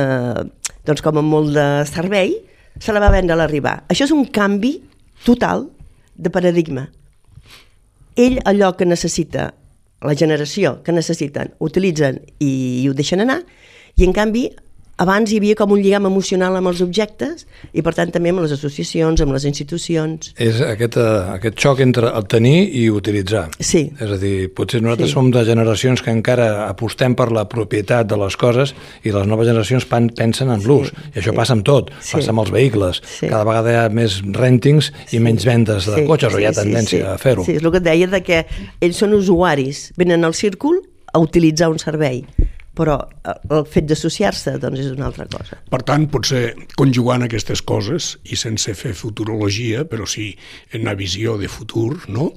[0.86, 2.38] doncs com a molt de servei,
[2.80, 3.82] se la va vendre a l'arribar.
[3.90, 4.78] Això és un canvi
[5.26, 5.70] total
[6.16, 6.90] de paradigma.
[8.16, 9.50] Ell allò que necessita,
[10.06, 13.42] la generació que necessiten, utilitzen i ho deixen anar,
[13.96, 14.50] i en canvi
[14.98, 18.44] abans hi havia com un lligam emocional amb els objectes i per tant també amb
[18.46, 20.32] les associacions, amb les institucions.
[20.40, 23.50] És aquest, uh, aquest xoc entre el tenir i utilitzar.
[23.60, 23.90] Sí.
[24.00, 25.14] És a dir, potser nosaltres Sí.
[25.14, 29.48] som de generacions que encara apostem per la propietat de les coses i les noves
[29.48, 30.94] generacions pan, pensen en l'ús.
[31.14, 31.36] I això sí.
[31.36, 32.14] passa amb tot, Sí.
[32.16, 33.02] passa amb els vehicles.
[33.20, 33.28] Sí.
[33.28, 37.00] Cada vegada hi ha més rèntings i menys vendes de cotxes, o hi ha tendència
[37.00, 37.02] sí.
[37.02, 37.44] a fer-ho.
[37.44, 38.46] Sí, és el que et deia de que
[38.82, 40.82] ells són usuaris, venen al círcul
[41.14, 42.26] a utilitzar un servei,
[42.76, 45.60] però eh, el fet d'associar-se doncs és una altra cosa.
[45.72, 46.44] Per tant, potser
[46.80, 50.32] conjugant aquestes coses i sense fer futurologia, però sí
[50.72, 52.32] en una visió de futur, no?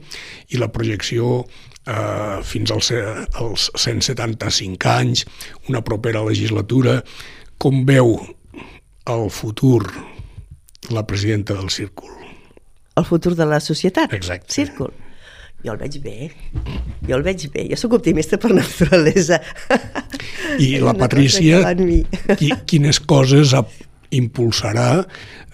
[0.55, 2.93] I la projecció eh, fins als,
[3.41, 5.27] als 175 anys,
[5.69, 7.01] una propera legislatura,
[7.59, 8.15] com veu
[9.09, 9.83] el futur
[10.95, 12.15] la presidenta del Círcul?
[12.97, 14.13] El futur de la societat.
[14.13, 14.53] Exacte.
[14.53, 14.93] Círcul.
[15.65, 16.29] Jo el veig bé,
[17.09, 19.41] jo el veig bé, jo sóc optimista per naturalesa.
[20.63, 21.65] I la Patrícia,
[22.39, 23.65] qui, quines coses ha,
[24.11, 25.03] impulsarà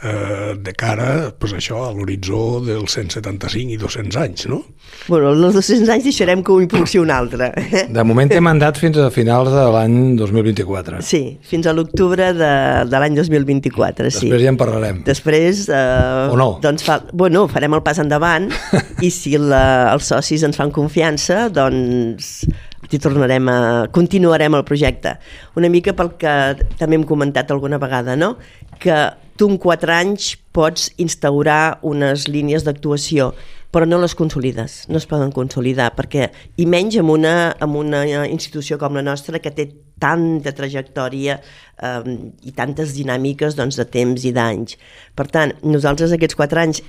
[0.02, 4.60] eh, de cara pues això a l'horitzó dels 175 i 200 anys, no?
[5.08, 7.50] Bueno, els 200 anys deixarem que ho impulsi un altre.
[7.56, 7.86] eh?
[7.90, 11.00] De moment té mandat fins a finals de l'any 2024.
[11.02, 12.52] Sí, fins a l'octubre de,
[12.90, 14.28] de l'any 2024, sí.
[14.28, 15.02] Després ja en parlarem.
[15.06, 16.50] Després, eh, O no.
[16.62, 18.50] doncs fa, bueno, farem el pas endavant
[19.06, 19.64] i si la,
[19.94, 22.44] els socis ens fan confiança, doncs
[22.94, 23.58] hi tornarem a,
[23.94, 25.16] continuarem el projecte.
[25.58, 26.34] Una mica pel que
[26.78, 28.36] també hem comentat alguna vegada, no?
[28.80, 28.96] que
[29.38, 33.32] tu en quatre anys pots instaurar unes línies d'actuació,
[33.74, 36.28] però no les consolides, no es poden consolidar, perquè,
[36.62, 39.66] i menys amb una, amb una institució com la nostra que té
[39.98, 42.12] tanta trajectòria eh,
[42.46, 44.78] i tantes dinàmiques doncs, de temps i d'anys.
[45.18, 46.84] Per tant, nosaltres aquests quatre anys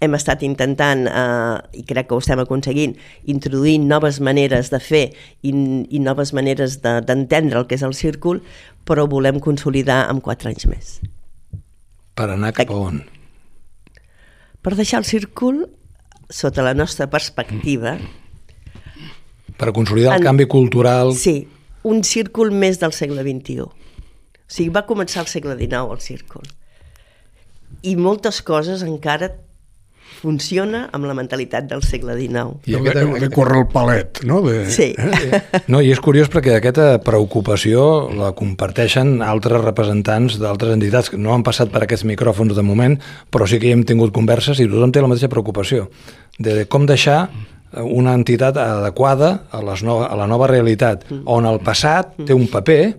[0.00, 2.94] hem estat intentant, eh, i crec que ho estem aconseguint,
[3.28, 5.02] introduir noves maneres de fer
[5.42, 8.40] i, i noves maneres de- d'entendre de, el que és el círcul,
[8.88, 10.94] però ho volem consolidar amb quatre anys més.
[12.16, 13.02] Per anar cap a on?
[14.62, 15.66] Per deixar el círcul,
[16.28, 17.98] sota la nostra perspectiva,
[19.60, 21.10] Per consolidar el En- canvi cultural...
[21.14, 21.46] sí,
[21.84, 23.60] un círcul més del segle XXI.
[23.60, 23.72] O
[24.48, 26.46] sigui, va començar al segle XIX, el círcul.
[27.84, 29.28] I moltes coses encara
[30.20, 32.58] funciona amb la mentalitat del segle XIX.
[32.66, 34.40] I I de, aquest- de córrer el palet, no?
[34.42, 34.94] De, Sí.
[34.98, 35.40] Eh?
[35.68, 41.32] No, i és curiós perquè aquesta preocupació la comparteixen altres representants d'altres entitats que no
[41.34, 42.98] han passat per aquests micròfons de moment,
[43.30, 45.88] però sí que hi hem tingut converses i tothom té la mateixa preocupació
[46.38, 47.28] de com deixar
[47.72, 52.48] una entitat adequada a, les no, a la nova realitat, on el passat té un
[52.50, 52.96] paper,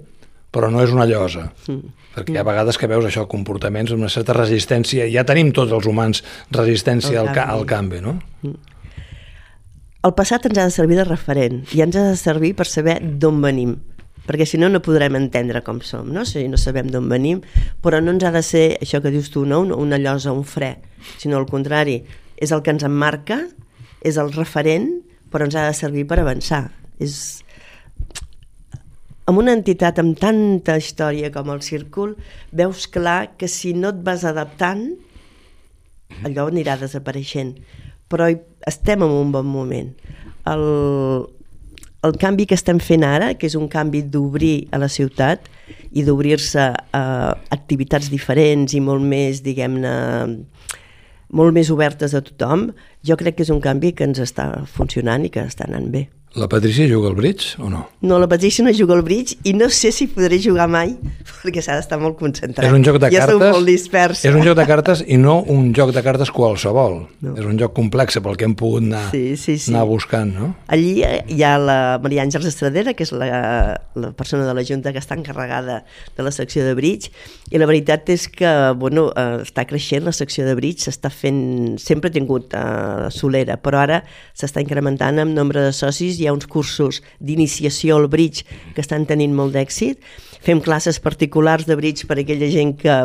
[0.52, 1.50] però no és una llosa.
[2.16, 5.88] Perquè hi ha vegades que veus això, comportaments una certa resistència, ja tenim tots els
[5.88, 7.58] humans resistència Al al, ca canvi.
[7.58, 8.18] al canvi, no?
[10.02, 12.98] El passat ens ha de servir de referent i ens ha de servir per saber
[13.02, 13.78] d'on venim
[14.26, 16.26] perquè si no no podrem entendre com som no?
[16.26, 17.42] si no sabem d'on venim
[17.82, 19.64] però no ens ha de ser això que dius tu no?
[19.78, 20.76] una llosa, un fre
[21.18, 22.02] sinó al contrari,
[22.38, 23.42] és el que ens emmarca
[24.02, 24.90] és el referent
[25.34, 26.68] però ens ha de servir per avançar
[27.02, 27.42] és
[29.30, 32.16] amb una entitat amb tanta història com el Círcul
[32.52, 34.88] veus clar que si no et vas adaptant
[36.28, 37.56] allò anirà desapareixent
[38.12, 38.28] però
[38.68, 39.94] estem en un bon moment
[40.52, 40.66] el,
[42.04, 45.48] el canvi que estem fent ara, que és un canvi d'obrir a la ciutat
[45.92, 46.64] i d'obrir-se
[46.98, 47.04] a
[47.54, 49.94] activitats diferents i molt més, diguem-ne,
[51.38, 52.72] molt més obertes a tothom,
[53.06, 56.08] jo crec que és un canvi que ens està funcionant i que està anant bé.
[56.34, 57.90] La Patricia juga al bridge o no?
[58.08, 60.94] No, la Patricia no juga al bridge i no sé si podré jugar mai
[61.42, 62.64] perquè s'ha d'estar molt concentrat.
[62.70, 63.52] És un joc de ja cartes.
[63.52, 64.30] molt dispersa.
[64.30, 67.02] És un joc de cartes i no un joc de cartes qualsevol.
[67.20, 67.34] No.
[67.36, 69.74] És un joc complex pel que hem pogut anar, Sí, sí, sí.
[69.74, 70.54] anar buscant, no?
[70.72, 74.94] Allí hi ha la Maria Àngels Estradera, que és la, la persona de la Junta
[74.96, 75.82] que està encarregada
[76.16, 77.12] de la secció de bridge,
[77.52, 78.48] i la veritat és que
[78.80, 83.60] bueno, eh, està creixent la secció de bridge, s'està fent, sempre ha tingut eh, solera,
[83.60, 88.46] però ara s'està incrementant en nombre de socis, hi ha uns cursos d'iniciació al bridge
[88.76, 89.98] que estan tenint molt d'èxit,
[90.42, 92.96] fem classes particulars de bridge per a aquella gent que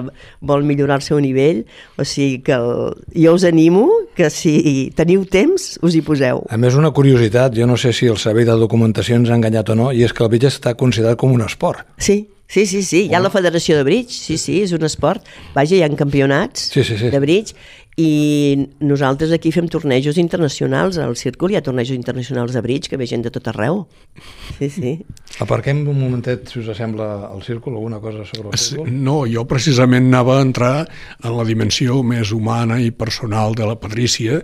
[0.40, 1.64] vol millorar el seu nivell,
[2.00, 6.44] o sigui que el, jo us animo que si teniu temps us hi poseu.
[6.48, 9.74] A més, una curiositat, jo no sé si el servei de documentació ens ha enganyat
[9.74, 11.85] o no, i és que el bridge està considerat com un esport.
[11.98, 15.24] Sí, Sí, sí, sí, hi ha la Federació de Bridge, sí, sí, és un esport.
[15.55, 17.09] Vaja, hi ha campionats Sí, sí, sí.
[17.11, 17.57] de bridge
[17.96, 22.98] i nosaltres aquí fem tornejos internacionals, al Círcul hi ha tornejos internacionals de bridge que
[23.00, 23.87] ve gent de tot arreu.
[24.59, 24.92] Sí, sí.
[25.40, 28.92] Aparquem un momentet, si us sembla, al círcul, alguna cosa sobre el Sí, círcul?
[28.92, 30.74] No, jo precisament anava a entrar
[31.22, 34.42] en la dimensió més humana i personal de la Patrícia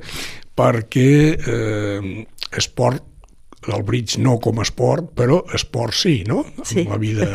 [0.56, 2.24] perquè eh,
[2.56, 3.04] esport,
[3.68, 6.42] el bridge no com a esport, però esport sí, no?
[6.64, 6.82] Sí.
[6.82, 7.28] En la vida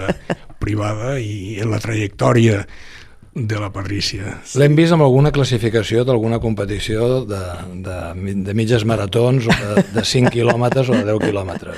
[0.60, 2.66] privada i en la trajectòria
[3.38, 4.38] de la Patrícia.
[4.58, 7.42] L'hem vist amb alguna classificació d'alguna competició de,
[7.86, 7.98] de,
[8.48, 11.78] de mitges maratons o de, de 5 quilòmetres o de 10 quilòmetres.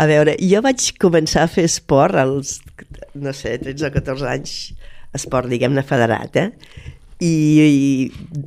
[0.00, 2.58] A veure, jo vaig començar a fer esport als,
[3.16, 4.54] no sé, 13 o 14 anys,
[5.16, 6.50] esport, diguem-ne, federat, eh?
[7.20, 7.32] I,
[7.64, 8.40] I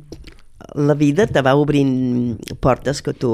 [0.74, 3.30] la vida te va obrint portes que tu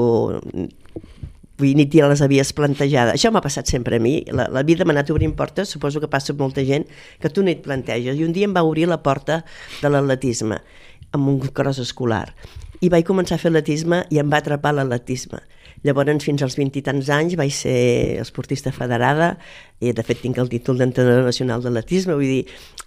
[1.61, 3.15] vull dir, ni te les havies plantejades.
[3.15, 4.17] Això m'ha passat sempre a mi.
[4.33, 6.87] La, la vida m'ha anat obrint portes, suposo que passa molta gent,
[7.21, 8.17] que tu no et planteges.
[8.17, 9.43] I un dia em va obrir la porta
[9.81, 10.59] de l'atletisme,
[11.13, 12.27] amb un cross escolar.
[12.81, 15.39] I vaig començar a fer atletisme i em va atrapar l'atletisme.
[15.83, 19.33] Llavors, fins als 20 i tants anys vaig ser esportista federada
[19.79, 22.13] i, de fet, tinc el títol d'entrenador nacional d'atletisme.
[22.17, 22.43] Vull dir,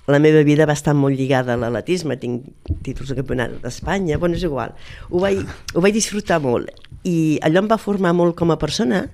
[0.06, 2.18] la meva vida va estar molt lligada a l'atletisme.
[2.22, 2.46] Tinc
[2.86, 4.76] títols de campionat d'Espanya, bueno, és igual.
[5.10, 5.42] Ho vaig,
[5.74, 6.70] ho vaig disfrutar molt.
[7.02, 9.08] I allò em va formar molt com a persona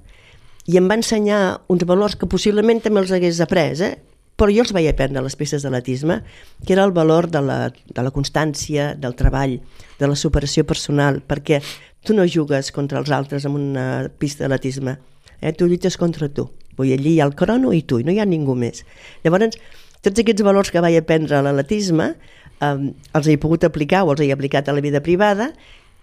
[0.69, 1.41] i em va ensenyar
[1.73, 3.97] uns valors que possiblement també els hagués après, eh?
[4.41, 6.23] però jo els vaig aprendre a les pistes d'atletisme,
[6.65, 9.59] que era el valor de la, de la constància, del treball,
[10.01, 11.59] de la superació personal, perquè
[12.07, 13.87] tu no jugues contra els altres en una
[14.19, 14.97] pista d'atletisme,
[15.41, 15.53] eh?
[15.53, 16.49] tu lluites contra tu.
[16.79, 18.85] Vull dir, allí hi ha el crono i tu, i no hi ha ningú més.
[19.25, 19.59] Llavors,
[20.01, 22.77] tots aquests valors que vaig aprendre a l'atletisme eh,
[23.19, 25.51] els he pogut aplicar o els he aplicat a la vida privada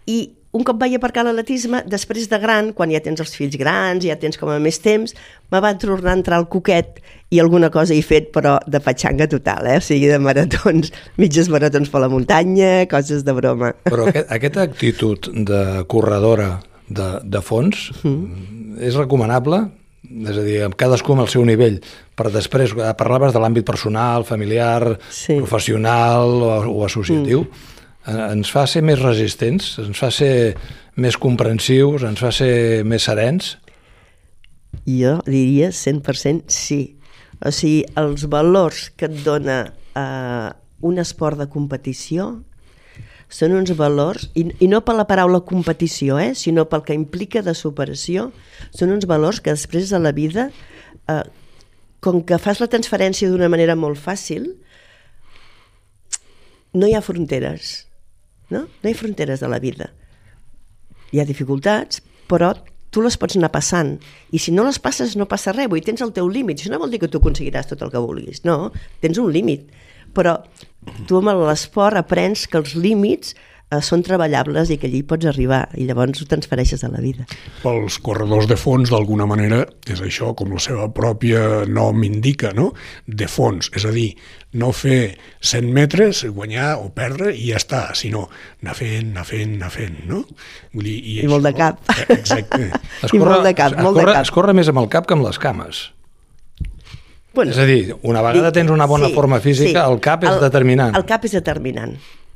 [0.06, 4.06] i un cop vaig aparcar l'atletisme, després de gran, quan ja tens els fills grans,
[4.06, 5.14] ja tens com a més temps,
[5.54, 9.28] me va tornar a entrar al coquet i alguna cosa he fet, però de patxanga
[9.30, 9.78] total, eh?
[9.82, 13.74] o sigui, de maratons, mitges maratons per la muntanya, coses de broma.
[13.88, 16.56] Però aquest, aquesta actitud de corredora
[16.88, 18.78] de, de fons mm.
[18.88, 19.66] és recomanable?
[20.08, 21.82] És a dir, cadascú amb el seu nivell,
[22.16, 25.36] per després, eh, parlaves de l'àmbit personal, familiar, Sí.
[25.36, 27.76] professional o, o associatiu, mm.
[28.08, 30.56] Ens fa ser més resistents, ens fa ser
[30.98, 33.56] més comprensius, ens fa ser més serens?
[34.88, 36.82] Jo diria 100% sí.
[37.44, 40.50] O sigui, els valors que et dona eh,
[40.88, 42.32] un esport de competició
[43.28, 47.44] són uns valors, i, i no per la paraula competició, eh, sinó pel que implica
[47.44, 48.30] de superació,
[48.72, 50.48] són uns valors que després de la vida,
[51.12, 51.24] eh,
[52.00, 54.48] com que fas la transferència d'una manera molt fàcil,
[56.78, 57.87] no hi ha fronteres,
[58.54, 58.66] no?
[58.68, 59.92] No hi ha fronteres de la vida.
[61.12, 62.54] Hi ha dificultats, però
[62.92, 63.96] tu les pots anar passant.
[64.32, 66.62] I si no les passes no passa res, vull tens el teu límit.
[66.62, 68.72] Això no vol dir que tu aconseguiràs tot el que vulguis, no,
[69.04, 69.68] tens un límit.
[70.16, 70.40] Però
[71.08, 73.36] tu amb l'esport aprens que els límits
[73.72, 77.28] eh, són treballables i que allí pots arribar i llavors ho transfereixes a la vida.
[77.64, 82.72] Pels corredors de fons, d'alguna manera, és això, com la seva pròpia nom indica, no?
[83.08, 84.10] De fons, és a dir,
[84.58, 88.28] no fer 100 metres, guanyar o perdre i ja està, sinó
[88.64, 90.24] anar fent, anar fent, anar fent, no?
[90.74, 91.84] Vull dir, I molt de cap.
[91.94, 92.72] Eh, Exacte.
[93.14, 94.26] I molt de cap, es molt de corre, cap.
[94.26, 95.88] Es corre més amb el cap que amb les cames.
[97.38, 100.96] Bueno, És a dir, una vegada tens una bona forma física, el cap és determinant.
[100.98, 101.94] El cap és determinant.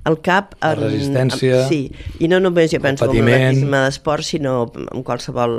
[0.09, 0.55] El cap...
[0.63, 1.81] La en- resistència, en- sí,
[2.19, 5.53] i no només jo penso en l'atletisme d'esport, sinó en qualsevol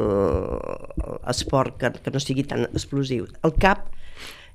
[1.30, 3.28] esport que, que no sigui tan explosiu.
[3.46, 3.88] El cap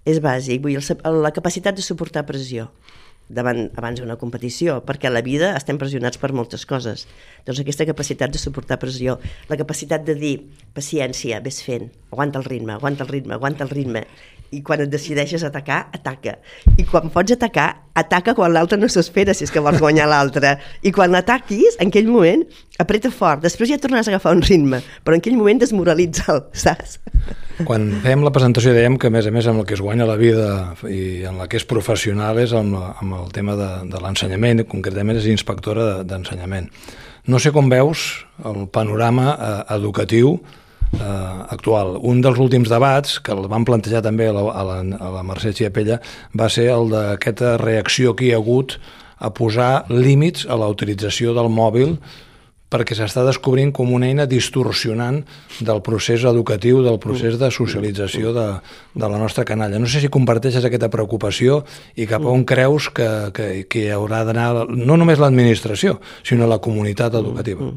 [0.08, 2.70] és bàsic, vull dir, la capacitat de suportar pressió
[3.28, 7.08] davant, abans d'una competició, perquè a la vida estem pressionats per moltes coses.
[7.44, 9.18] Doncs aquesta capacitat de suportar pressió,
[9.50, 10.36] la capacitat de dir,
[10.78, 14.06] paciència, vés fent, aguanta el ritme, aguanta el ritme, aguanta el ritme,
[14.56, 16.38] i quan et decideixes atacar, ataca.
[16.80, 17.66] I quan pots atacar,
[17.98, 20.56] ataca quan l'altre no s'espera, si és que vols guanyar l'altre.
[20.86, 22.46] I quan l'ataquis, en aquell moment,
[22.80, 23.42] apreta fort.
[23.44, 27.00] Després ja tornaràs a agafar un ritme, però en aquell moment desmoralitza'l, saps?
[27.68, 30.06] Quan fèiem la presentació dèiem que, a més a més, amb el que es guanya
[30.08, 33.72] la vida i en la que és professional és amb, la, amb el tema de,
[33.92, 36.70] de l'ensenyament, concretament és inspectora de- d'ensenyament.
[37.28, 40.38] No sé com veus el panorama eh, educatiu
[40.94, 41.02] eh,
[41.50, 41.98] actual.
[42.02, 45.26] Un dels últims debats, que el van plantejar també a la, a la, a la
[45.28, 46.00] Mercè Chiapella,
[46.38, 48.80] va ser el d'aquesta reacció que hi ha hagut
[49.18, 51.98] a posar límits a la utilització del mòbil
[52.68, 55.22] perquè s'està descobrint com una eina distorsionant
[55.64, 58.48] del procés educatiu, del procés de socialització de,
[58.92, 59.80] de la nostra canalla.
[59.80, 61.62] No sé si comparteixes aquesta preocupació
[61.96, 66.60] i cap a on creus que, que, que haurà d'anar no només l'administració, sinó la
[66.60, 67.72] comunitat educativa.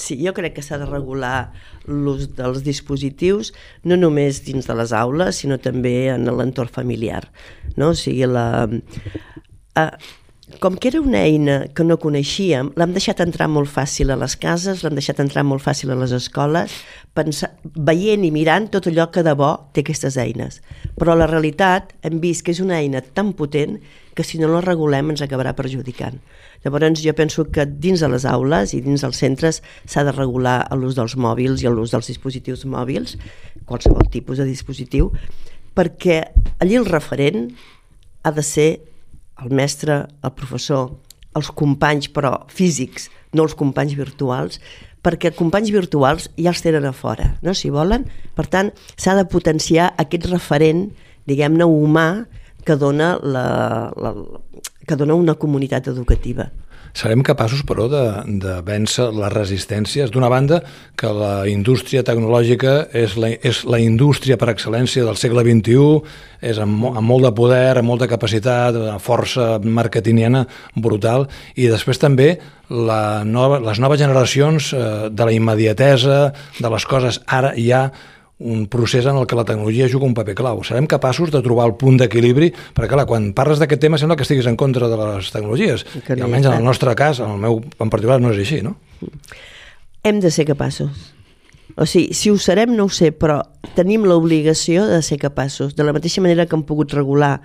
[0.00, 1.50] Sí, jo crec que s'ha de regular
[1.86, 3.52] l'ús dels dispositius,
[3.84, 7.26] no només dins de les aules, sinó també en l'entorn familiar.
[7.76, 7.92] No?
[7.92, 8.46] O sigui, la...
[9.78, 9.90] Uh,
[10.58, 14.34] com que era una eina que no coneixíem, l'hem deixat entrar molt fàcil a les
[14.40, 16.74] cases, l'hem deixat entrar molt fàcil a les escoles,
[17.14, 20.58] pensar, veient i mirant tot allò que de bo té aquestes eines.
[20.98, 23.78] Però la realitat hem vist que és una eina tan potent
[24.14, 26.18] que si no la regulem ens acabarà perjudicant.
[26.64, 30.66] Llavors jo penso que dins de les aules i dins dels centres s'ha de regular
[30.76, 33.16] l'ús dels mòbils i l'ús dels dispositius mòbils,
[33.64, 35.12] qualsevol tipus de dispositiu,
[35.74, 36.22] perquè
[36.60, 37.50] allí el referent
[38.22, 38.70] ha de ser
[39.40, 40.90] el mestre, el professor,
[41.36, 44.60] els companys però físics, no els companys virtuals,
[45.00, 47.54] perquè companys virtuals ja els tenen a fora, no?
[47.56, 48.04] si volen.
[48.36, 50.90] Per tant, s'ha de potenciar aquest referent,
[51.30, 52.26] diguem-ne, humà
[52.64, 53.44] que dona, la,
[53.96, 54.14] la,
[54.86, 56.50] que dona una comunitat educativa.
[56.90, 58.02] Serem capaços, però, de,
[58.42, 60.10] de vèncer les resistències.
[60.10, 60.58] D'una banda,
[60.98, 66.00] que la indústria tecnològica és la, és la indústria per excel·lència del segle XXI,
[66.50, 72.02] és amb, amb molt de poder, amb molta capacitat, una força marketingiana brutal, i després
[72.02, 72.32] també
[72.70, 76.22] la nova, les noves generacions eh, de la immediatesa,
[76.58, 77.86] de les coses ara i ja,
[78.40, 80.62] un procés en el que la tecnologia juga un paper clau.
[80.64, 84.24] Serem capaços de trobar el punt d'equilibri, perquè clar, quan parles d'aquest tema sembla que
[84.24, 87.42] estiguis en contra de les tecnologies, I, i almenys en el nostre cas, en el
[87.44, 88.78] meu en particular, no és així, no?
[90.02, 91.12] Hem de ser capaços.
[91.76, 93.42] O sigui, si ho serem no ho sé, però
[93.76, 95.76] tenim l'obligació de ser capaços.
[95.76, 97.38] De la mateixa manera que hem pogut regular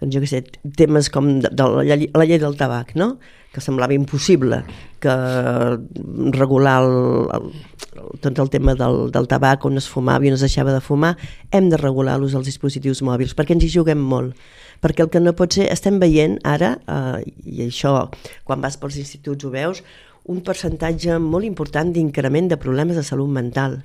[0.00, 0.42] doncs jo què sé,
[0.78, 3.16] temes com de, de la, la llei del tabac, no?
[3.52, 4.62] que semblava impossible
[5.02, 5.14] que
[6.36, 6.94] regular el,
[7.36, 7.50] el,
[8.22, 11.14] tot el tema del, del tabac on es fumava i on es deixava de fumar,
[11.50, 14.36] hem de regular l'ús dels dispositius mòbils perquè ens hi juguem molt.
[14.82, 18.10] Perquè el que no pot ser, estem veient ara, eh, i això
[18.46, 19.82] quan vas pels instituts ho veus,
[20.28, 23.80] un percentatge molt important d'increment de problemes de salut mental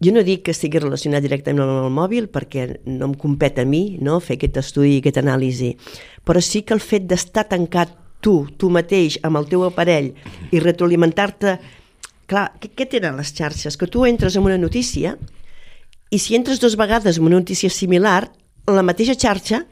[0.00, 3.66] jo no dic que estigui relacionat directament amb el mòbil perquè no em compet a
[3.68, 5.74] mi no, fer aquest estudi i aquesta anàlisi,
[6.24, 7.92] però sí que el fet d'estar tancat
[8.24, 10.12] tu, tu mateix, amb el teu aparell
[10.52, 11.58] i retroalimentar-te...
[12.30, 13.74] Clar, què, què tenen les xarxes?
[13.74, 15.16] Que tu entres en una notícia
[16.14, 18.28] i si entres dues vegades en una notícia similar,
[18.70, 19.64] la mateixa xarxa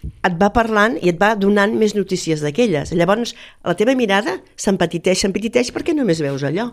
[0.00, 2.94] et va parlant i et va donant més notícies d'aquelles.
[2.96, 3.34] Llavors,
[3.66, 6.70] la teva mirada s'empetiteix, s'empetiteix perquè només veus allò.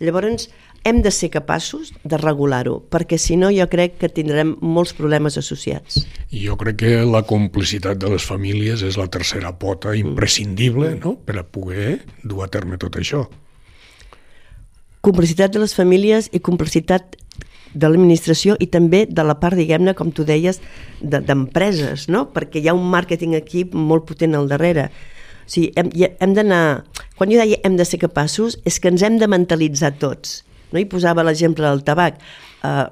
[0.00, 0.48] Llavors,
[0.84, 5.36] hem de ser capaços de regular-ho, perquè si no jo crec que tindrem molts problemes
[5.36, 6.00] associats.
[6.32, 11.16] Jo crec que la complicitat de les famílies és la tercera pota imprescindible no?
[11.20, 13.26] per a poder dur a terme tot això.
[15.04, 17.16] Complicitat de les famílies i complicitat
[17.70, 20.58] de l'administració i també de la part, diguem-ne, com tu deies,
[21.00, 22.26] d'empreses, de, no?
[22.32, 24.88] perquè hi ha un màrqueting aquí molt potent al darrere.
[25.44, 26.62] O sigui, hem, hem d'anar...
[27.20, 30.40] Quan jo deia hem de ser capaços, és que ens hem de mentalitzar tots
[30.72, 30.80] no?
[30.80, 32.18] I posava l'exemple del tabac.
[32.62, 32.88] Uh,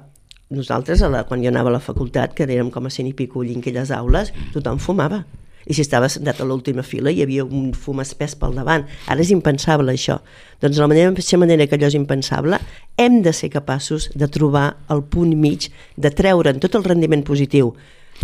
[0.49, 3.13] nosaltres, a la, quan jo anava a la facultat, que érem com a cent i
[3.13, 5.25] pico aquelles aules, tothom fumava.
[5.69, 8.87] I si estava sentat a l'última fila hi havia un fum espès pel davant.
[9.07, 10.17] Ara és impensable això.
[10.61, 12.57] Doncs de la mateixa manera que allò és impensable,
[12.97, 17.75] hem de ser capaços de trobar el punt mig, de treure'n tot el rendiment positiu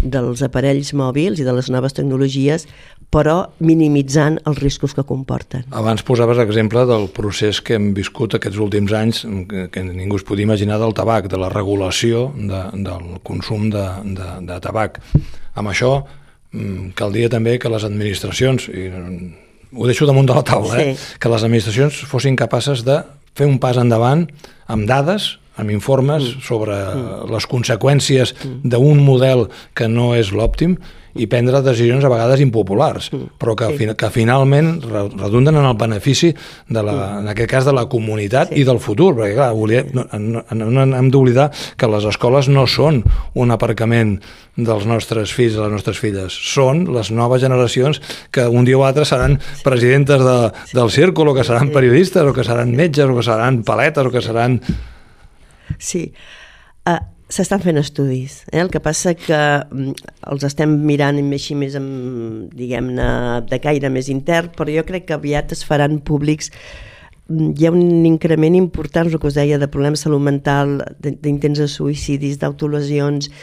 [0.02, 2.68] dels aparells mòbils i de les noves tecnologies,
[3.14, 5.64] però minimitzant els riscos que comporten.
[5.76, 10.26] Abans posaves l'exemple del procés que hem viscut aquests últims anys, que, que ningú es
[10.28, 13.86] podia imaginar del tabac, de la regulació de, del consum de,
[14.18, 15.00] de, de tabac.
[15.56, 18.90] Amb això mm, caldria també que les administracions, i
[19.76, 21.16] ho deixo damunt de la taula, eh, sí.
[21.16, 23.00] eh, que les administracions fossin capaces de
[23.36, 24.26] fer un pas endavant
[24.72, 26.46] amb dades, amb informes mm.
[26.46, 27.32] sobre mm.
[27.32, 28.76] les conseqüències mm.
[28.76, 30.78] d'un model que no és l'òptim
[31.16, 33.36] i prendre decisions a vegades impopulars, mm.
[33.40, 33.88] però que, sí.
[33.98, 36.34] que finalment redunden en el benefici,
[36.68, 37.20] de la, mm.
[37.22, 38.60] en aquest cas, de la comunitat sí.
[38.62, 41.48] i del futur, perquè clar, volia, no, no, no hem d'oblidar
[41.80, 43.00] que les escoles no són
[43.40, 44.18] un aparcament
[44.56, 48.02] dels nostres fills i les nostres filles, són les noves generacions
[48.36, 50.36] que un dia o altre seran presidentes de,
[50.76, 54.12] del círcul, o que seran periodistes, o que seran metges, o que seran paletes, o
[54.12, 54.60] que seran
[55.80, 56.08] Sí.
[56.86, 58.60] Uh, S'estan fent estudis, eh?
[58.62, 59.38] el que passa que
[59.74, 59.88] um,
[60.30, 63.08] els estem mirant així més, amb, diguem-ne,
[63.50, 66.52] de caire més intern, però jo crec que aviat es faran públics
[67.26, 70.78] mm, hi ha un increment important, el que us deia, de problemes de salut mental,
[71.02, 73.34] d'intents de suïcidis, d'autolesions,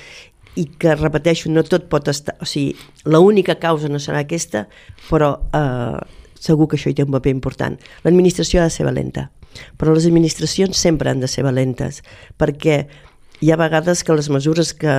[0.54, 2.38] i que, repeteixo, no tot pot estar...
[2.38, 2.76] O sigui,
[3.08, 4.68] l'única causa no serà aquesta,
[5.08, 5.98] però eh,
[6.38, 7.78] segur que això hi té un paper important.
[8.06, 9.30] L'administració ha de ser valenta
[9.76, 12.02] però les administracions sempre han de ser valentes,
[12.38, 12.86] perquè
[13.42, 14.96] hi ha vegades que les mesures que,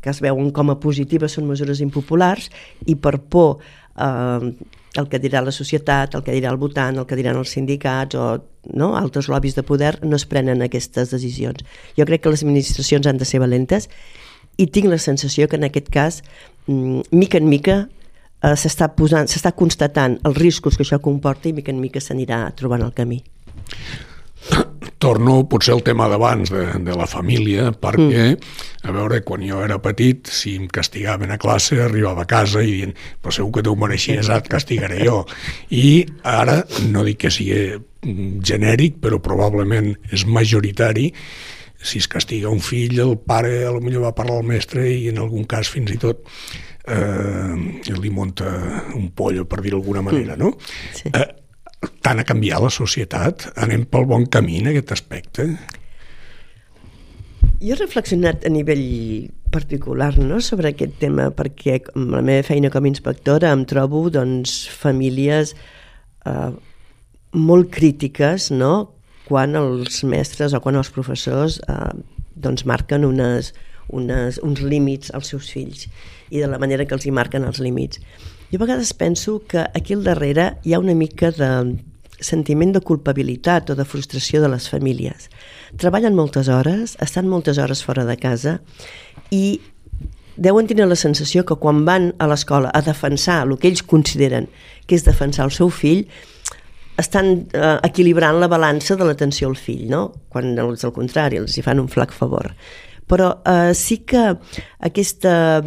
[0.00, 2.48] que es veuen com a positives són mesures impopulars
[2.88, 4.52] i per por eh,
[4.96, 8.16] el que dirà la societat, el que dirà el votant, el que diran els sindicats
[8.16, 8.26] o
[8.72, 11.64] no, altres lobbies de poder no es prenen aquestes decisions.
[11.96, 13.88] Jo crec que les administracions han de ser valentes
[14.60, 16.22] i tinc la sensació que en aquest cas,
[16.66, 17.76] mm, mica en mica,
[18.42, 22.92] eh, s'està constatant els riscos que això comporta i mica en mica s'anirà trobant el
[22.92, 23.22] camí.
[25.02, 28.58] Torno potser al tema d'abans, de, de la família, perquè, mm.
[28.86, 32.70] a veure, quan jo era petit, si em castigaven a classe, arribava a casa i
[32.70, 35.24] dient, però segur que tu mereixies, et castigaré jo.
[35.74, 37.80] I ara, no dic que sigui
[38.46, 41.10] genèric, però probablement és majoritari,
[41.82, 45.08] si es castiga un fill, el pare a lo millor va parlar al mestre i
[45.10, 46.22] en algun cas fins i tot
[46.86, 48.48] eh, li monta
[48.94, 50.54] un pollo, per dir d'alguna manera, no?
[50.94, 51.10] Sí.
[51.10, 51.28] Eh,
[52.02, 53.48] tant ha canviat la societat?
[53.62, 55.48] Anem pel bon camí en aquest aspecte?
[57.62, 62.70] Jo he reflexionat a nivell particular no, sobre aquest tema perquè amb la meva feina
[62.72, 65.52] com a inspectora em trobo doncs, famílies
[66.26, 66.50] eh,
[67.32, 68.72] molt crítiques no,
[69.28, 71.92] quan els mestres o quan els professors eh,
[72.34, 73.52] doncs marquen unes,
[73.92, 75.86] unes, uns límits als seus fills
[76.32, 78.00] i de la manera que els hi marquen els límits.
[78.52, 81.78] Jo a vegades penso que aquí al darrere hi ha una mica de
[82.20, 85.30] sentiment de culpabilitat o de frustració de les famílies.
[85.80, 88.58] Treballen moltes hores, estan moltes hores fora de casa
[89.32, 89.62] i
[90.36, 94.50] deuen tenir la sensació que quan van a l'escola a defensar el que ells consideren
[94.84, 96.04] que és defensar el seu fill,
[97.00, 100.10] estan eh, equilibrant la balança de l'atenció al fill, no?
[100.28, 102.52] quan és al contrari, els hi fan un flac favor.
[103.08, 104.28] Però eh, sí que
[104.84, 105.64] aquesta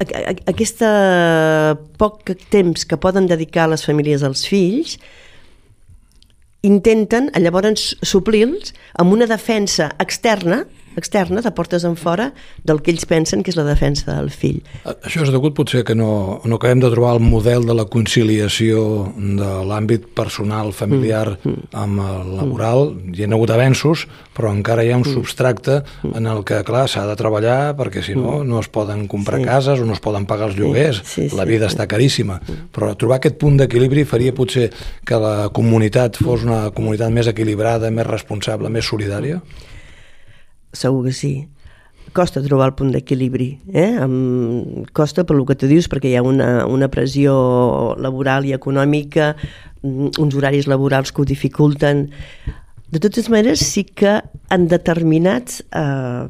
[0.00, 0.82] aquest
[2.00, 4.96] poc temps que poden dedicar les famílies als fills
[6.64, 10.64] intenten llavors suplir-los amb una defensa externa
[10.96, 12.30] externa, de portes en fora,
[12.64, 14.60] del que ells pensen que és la defensa del fill.
[14.84, 18.82] Això és degut potser que no, no acabem de trobar el model de la conciliació
[19.16, 21.70] de l'àmbit personal, familiar mm, mm.
[21.84, 22.84] amb el laboral.
[22.94, 23.14] Mm.
[23.14, 25.14] Hi ha hagut avenços, però encara hi ha un mm.
[25.14, 26.12] substracte mm.
[26.18, 28.50] en el que, clar, s'ha de treballar perquè si no, mm.
[28.50, 29.48] no es poden comprar sí.
[29.48, 31.02] cases o no es poden pagar els lloguers.
[31.04, 31.76] Sí, sí, la vida sí.
[31.76, 32.40] està caríssima.
[32.42, 32.70] Mm.
[32.74, 34.68] Però trobar aquest punt d'equilibri faria potser
[35.06, 39.40] que la comunitat fos una comunitat més equilibrada, més responsable, més solidària?
[39.40, 39.69] Mm
[40.72, 41.34] segur que sí.
[42.12, 43.94] Costa trobar el punt d'equilibri, eh?
[44.02, 47.34] Amb, costa per lo que tu dius, perquè hi ha una, una pressió
[48.02, 49.34] laboral i econòmica,
[49.82, 52.08] mm, uns horaris laborals que ho dificulten.
[52.90, 54.18] De totes maneres, sí que
[54.50, 56.26] en determinats eh,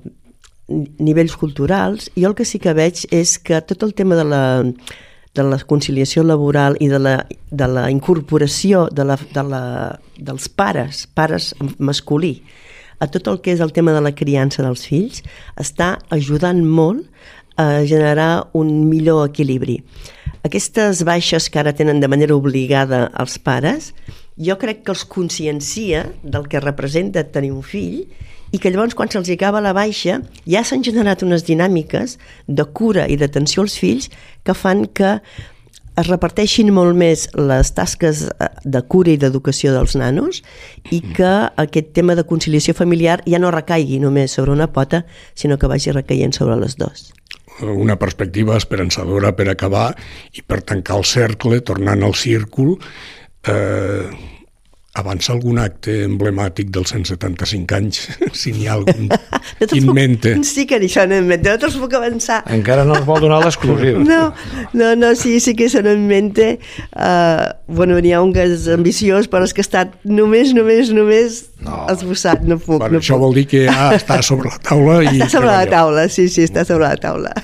[1.00, 4.42] nivells culturals, jo el que sí que veig és que tot el tema de la,
[5.34, 7.14] de la conciliació laboral i de la,
[7.50, 9.62] de la incorporació de la, de la,
[10.18, 12.40] dels pares, pares masculí,
[13.00, 15.24] a tot el que és el tema de la criança dels fills
[15.60, 17.06] està ajudant molt
[17.60, 19.80] a generar un millor equilibri.
[20.46, 23.90] Aquestes baixes que ara tenen de manera obligada els pares,
[24.40, 28.06] jo crec que els consciencia del que representa tenir un fill
[28.50, 32.16] i que llavors quan se'ls acaba la baixa ja s'han generat unes dinàmiques
[32.48, 34.08] de cura i d'atenció als fills
[34.44, 35.18] que fan que
[35.98, 40.42] es reparteixin molt més les tasques eh, de cura i d'educació dels nanos
[40.90, 41.14] i mm.
[41.16, 41.32] que
[41.64, 45.94] aquest tema de conciliació familiar ja no recaigui només sobre una pota, sinó que vagi
[45.96, 47.10] recaient sobre les dues
[47.60, 49.90] una perspectiva esperançadora per acabar
[50.32, 52.78] i per tancar el cercle, tornant al círcul,
[53.44, 54.08] eh,
[54.98, 58.00] avança algun acte emblemàtic dels 175 anys,
[58.40, 59.06] si n'hi ha algun
[59.78, 60.34] in mente.
[60.46, 62.40] Sí que això no en mente, no te'ls puc avançar.
[62.50, 64.02] Encara no es vol donar l'exclusiva.
[64.10, 64.32] No,
[64.74, 66.56] no, no, sí, sí que són en mente.
[66.90, 71.38] Uh, bueno, n'hi ha un que és ambiciós, però és que està només, només, només
[71.62, 71.84] no.
[71.92, 72.80] esbossat, no puc.
[72.80, 73.26] Bueno, no això puc.
[73.28, 74.98] vol dir que ja està sobre la taula.
[75.04, 77.34] I està sobre la taula, sí, sí, està sobre la taula.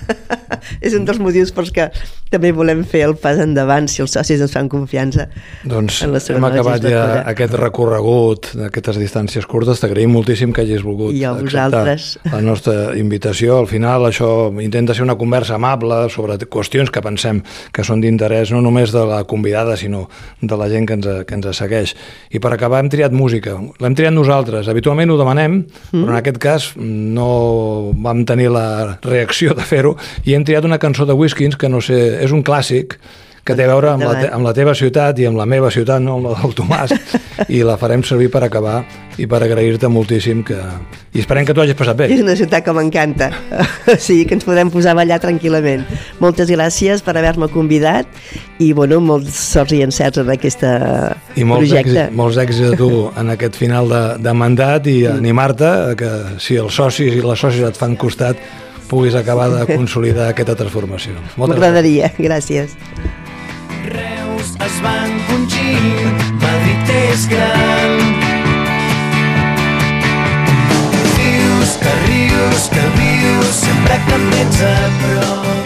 [0.81, 1.87] és un dels motius pels que
[2.33, 5.29] també volem fer el pas endavant si els socis ens fan confiança
[5.69, 7.05] doncs en la hem acabat ja
[7.37, 12.17] aquest recorregut d'aquestes distàncies curtes t'agraïm moltíssim que hagis volgut I a vosaltres.
[12.33, 13.59] la nostra invitació.
[13.61, 18.53] Al final això intenta ser una conversa amable sobre qüestions que pensem que són d'interès
[18.55, 20.07] no només de la convidada sinó
[20.41, 21.93] de la gent que ens, que ens segueix.
[22.33, 23.59] I per acabar hem triat música.
[23.83, 26.01] L'hem triat nosaltres, habitualment ho demanem mm.
[26.01, 29.97] però en aquest cas no vam tenir la reacció de fer-ho.
[30.25, 32.97] I hem triat una cançó de Whiskins que no sé és un clàssic
[33.47, 35.71] que té a veure amb la, te amb la teva ciutat i amb la meva
[35.71, 36.95] ciutat, no amb la del Tomàs,
[37.57, 38.81] i la farem servir per acabar
[39.23, 40.57] i per agrair-te moltíssim que...
[41.15, 42.09] i esperem que tu hagis passat bé.
[42.13, 43.31] És una ciutat que m'encanta,
[44.07, 45.87] sí, que ens podem posar a ballar tranquil·lament.
[46.21, 48.11] Moltes gràcies per haver-me convidat
[48.59, 50.73] i, bueno, molts sorts i encerts en aquesta
[51.39, 51.95] I molts projecte.
[51.95, 52.91] Èxits, molts èxits a tu
[53.23, 57.63] en aquest final de, de mandat i animar-te que si els socis i les socis
[57.71, 58.43] et fan costat
[58.91, 61.15] puguis acabar de consolidar aquesta transformació.
[61.39, 62.75] M'agradaria, gràcies.
[64.67, 67.93] Es van encongint, Madrid és gran.
[71.17, 74.29] Vius, que rius, que vius, sempre que em
[74.73, 75.66] a prop